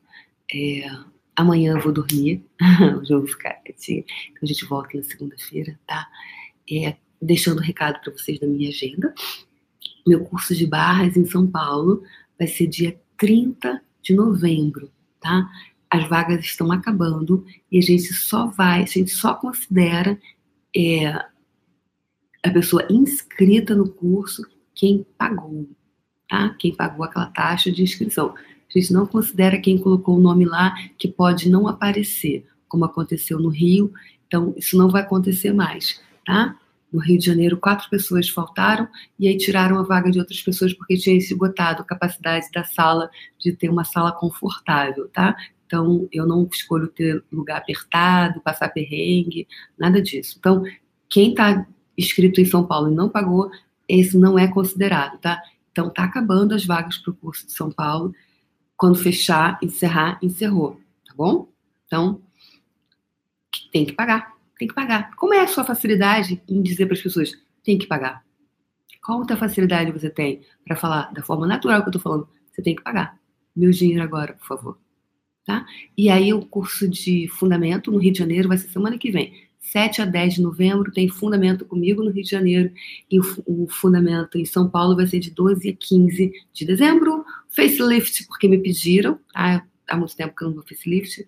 É, 0.53 0.89
amanhã 1.37 1.75
eu 1.75 1.81
vou 1.81 1.93
dormir, 1.93 2.45
hoje 2.99 3.15
vou 3.15 3.27
ficar 3.29 3.55
quietinha, 3.63 4.01
então 4.01 4.41
a 4.43 4.47
gente 4.47 4.65
volta 4.65 4.97
na 4.97 5.05
segunda-feira, 5.05 5.79
tá? 5.87 6.09
É, 6.69 6.97
deixando 7.23 7.59
um 7.59 7.65
recado 7.65 8.01
para 8.01 8.13
vocês 8.13 8.41
da 8.41 8.47
minha 8.47 8.71
agenda. 8.71 9.15
Meu 10.05 10.25
curso 10.25 10.55
de 10.55 10.67
barras 10.67 11.17
em 11.17 11.27
São 11.27 11.47
Paulo 11.47 12.03
vai 12.39 12.49
ser 12.49 12.67
dia 12.67 12.99
30 13.17 13.81
de 14.03 14.15
novembro, 14.15 14.91
tá? 15.21 15.49
As 15.91 16.09
vagas 16.09 16.45
estão 16.45 16.73
acabando 16.73 17.45
e 17.71 17.79
a 17.79 17.83
gente 17.83 18.13
só 18.13 18.47
vai, 18.47 18.83
a 18.83 18.87
gente 18.87 19.11
só 19.11 19.35
considera 19.35 20.19
é, 20.77 21.07
a 22.43 22.51
pessoa 22.53 22.87
inscrita 22.91 23.75
no 23.75 23.89
curso 23.89 24.43
quem 24.75 25.07
pagou, 25.17 25.69
tá? 26.29 26.55
Quem 26.59 26.75
pagou 26.75 27.05
aquela 27.05 27.27
taxa 27.27 27.73
de 27.73 27.83
inscrição. 27.83 28.35
A 28.37 28.79
gente 28.79 28.93
não 28.93 29.07
considera 29.07 29.59
quem 29.59 29.79
colocou 29.79 30.17
o 30.17 30.21
nome 30.21 30.45
lá 30.45 30.75
que 30.99 31.09
pode 31.09 31.49
não 31.49 31.67
aparecer, 31.67 32.47
como 32.69 32.85
aconteceu 32.85 33.39
no 33.39 33.49
Rio. 33.49 33.93
Então, 34.27 34.53
isso 34.57 34.77
não 34.77 34.89
vai 34.89 35.03
acontecer 35.03 35.53
mais, 35.53 36.01
tá? 36.25 36.57
No 36.93 37.01
Rio 37.01 37.19
de 37.19 37.27
Janeiro, 37.27 37.57
quatro 37.57 37.89
pessoas 37.91 38.29
faltaram 38.29 38.89
e 39.19 39.27
aí 39.29 39.37
tiraram 39.37 39.79
a 39.79 39.83
vaga 39.83 40.11
de 40.11 40.19
outras 40.19 40.41
pessoas 40.41 40.73
porque 40.73 40.97
tinha 40.97 41.17
esgotado 41.17 41.83
a 41.83 41.85
capacidade 41.85 42.47
da 42.53 42.65
sala 42.65 43.11
de 43.39 43.53
ter 43.53 43.69
uma 43.69 43.85
sala 43.85 44.13
confortável, 44.13 45.09
tá? 45.09 45.37
Então, 45.67 46.09
eu 46.13 46.27
não 46.27 46.49
escolho 46.51 46.89
ter 46.89 47.23
lugar 47.31 47.59
apertado, 47.59 48.41
passar 48.41 48.69
perrengue, 48.69 49.47
nada 49.77 50.01
disso. 50.01 50.37
Então, 50.39 50.63
quem 51.09 51.31
está 51.31 51.67
inscrito 51.99 52.41
em 52.41 52.45
São 52.45 52.67
Paulo 52.67 52.91
e 52.91 52.95
não 52.95 53.09
pagou, 53.09 53.51
esse 53.89 54.17
não 54.17 54.39
é 54.39 54.49
considerado, 54.49 55.19
tá? 55.19 55.43
Então, 55.73 55.91
tá 55.91 56.05
acabando 56.05 56.55
as 56.55 56.65
vagas 56.65 56.99
para 56.99 57.11
o 57.11 57.17
curso 57.17 57.47
de 57.47 57.53
São 57.53 57.71
Paulo. 57.71 58.15
Quando 58.77 58.97
fechar, 58.97 59.59
encerrar, 59.63 60.19
encerrou, 60.23 60.81
tá 61.07 61.15
bom? 61.15 61.49
Então, 61.87 62.21
tem 63.73 63.85
que 63.85 63.93
pagar 63.93 64.37
tem 64.59 64.69
que 64.69 64.75
pagar. 64.75 65.15
Como 65.17 65.35
é 65.35 65.41
a 65.41 65.49
sua 65.49 65.65
facilidade 65.65 66.43
em 66.49 66.63
dizer 66.63 66.87
para 66.87 66.95
as 66.95 67.03
pessoas, 67.03 67.33
tem 67.63 67.79
que 67.79 67.87
pagar? 67.87 68.25
Qual 69.05 69.19
outra 69.19 69.37
facilidade 69.37 69.93
você 69.93 70.11
tem 70.11 70.43
para 70.65 70.77
falar 70.77 71.13
da 71.13 71.23
forma 71.23 71.47
natural 71.47 71.83
que 71.83 71.89
eu 71.89 71.91
estou 71.91 72.03
falando? 72.03 72.29
Você 72.51 72.63
tem 72.63 72.75
que 72.75 72.83
pagar. 72.83 73.19
Meu 73.55 73.71
dinheiro 73.71 74.03
agora, 74.03 74.35
por 74.35 74.47
favor. 74.47 74.79
Tá? 75.47 75.65
E 75.97 76.11
aí 76.11 76.35
o 76.35 76.45
curso 76.45 76.89
de 76.89 77.29
fundamento 77.29 77.93
no 77.93 77.99
Rio 77.99 78.13
de 78.13 78.19
Janeiro 78.19 78.49
vai 78.49 78.59
ser 78.59 78.69
semana 78.69 78.99
que 78.99 79.11
vem. 79.11 79.33
7 79.61 80.03
a 80.03 80.05
10 80.05 80.35
de 80.35 80.43
novembro 80.43 80.93
tem 80.93 81.09
fundamento 81.09 81.65
comigo 81.65 82.03
no 82.03 82.11
Rio 82.11 82.25
de 82.25 82.31
Janeiro 82.31 82.73
e 83.11 83.19
o, 83.19 83.67
fundamento 83.69 84.39
em 84.39 84.45
São 84.45 84.69
Paulo 84.69 84.97
vai 84.97 85.07
ser 85.07 85.19
de 85.21 85.31
12 85.31 85.69
a 85.69 85.73
15 85.73 86.33
de 86.53 86.65
dezembro. 86.65 87.25
Facelift, 87.49 88.27
porque 88.27 88.49
me 88.49 88.59
pediram, 88.59 89.19
tá? 89.33 89.65
Há 89.89 89.97
muito 89.97 90.17
tempo 90.17 90.35
que 90.37 90.43
eu 90.43 90.49
não 90.49 90.55
vou 90.57 90.65
facelift. 90.65 91.25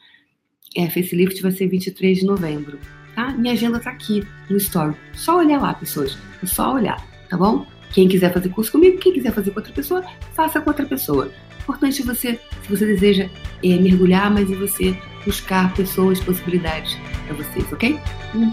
É, 0.77 0.89
facelift 0.89 1.41
vai 1.41 1.53
ser 1.53 1.69
23 1.69 2.19
de 2.19 2.27
novembro 2.27 2.79
tá? 3.19 3.33
Minha 3.33 3.55
agenda 3.55 3.81
tá 3.81 3.91
aqui 3.91 4.25
no 4.49 4.57
Story. 4.57 4.95
Só 5.12 5.39
olhar 5.39 5.61
lá, 5.61 5.75
pessoas. 5.75 6.16
É 6.41 6.47
só 6.47 6.75
olhar, 6.75 7.05
tá 7.29 7.37
bom? 7.37 7.66
Quem 7.93 8.07
quiser 8.07 8.33
fazer 8.33 8.49
curso 8.51 8.71
comigo, 8.71 8.99
quem 8.99 9.12
quiser 9.12 9.33
fazer 9.33 9.51
com 9.51 9.59
outra 9.59 9.73
pessoa, 9.73 10.05
faça 10.35 10.61
com 10.61 10.71
outra 10.71 10.87
pessoa. 10.87 11.29
Importante 11.69 12.03
você, 12.03 12.41
se 12.62 12.71
você 12.71 12.87
deseja 12.87 13.29
é, 13.62 13.77
mergulhar, 13.77 14.31
mas 14.31 14.49
e 14.49 14.55
você 14.55 14.97
buscar 15.27 15.75
pessoas, 15.75 16.19
possibilidades 16.19 16.97
para 17.27 17.37
vocês, 17.37 17.71
ok? 17.71 18.01
Um 18.35 18.51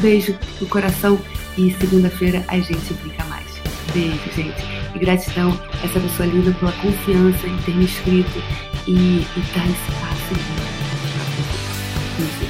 beijo 0.00 0.36
no 0.60 0.66
coração 0.66 1.16
e 1.56 1.70
segunda-feira 1.74 2.44
a 2.48 2.58
gente 2.58 2.92
brinca 2.94 3.24
mais. 3.26 3.46
Beijo, 3.94 4.18
gente. 4.34 4.60
E 4.96 4.98
gratidão 4.98 5.56
a 5.80 5.86
essa 5.86 6.00
pessoa 6.00 6.28
linda 6.28 6.50
pela 6.54 6.72
confiança 6.72 7.46
em 7.46 7.56
ter 7.58 7.76
me 7.76 7.84
inscrito 7.84 8.42
e, 8.88 8.92
e 8.92 9.40
dar 9.54 9.64
esse 9.64 9.92
passo. 10.00 10.34
Muito 12.18 12.45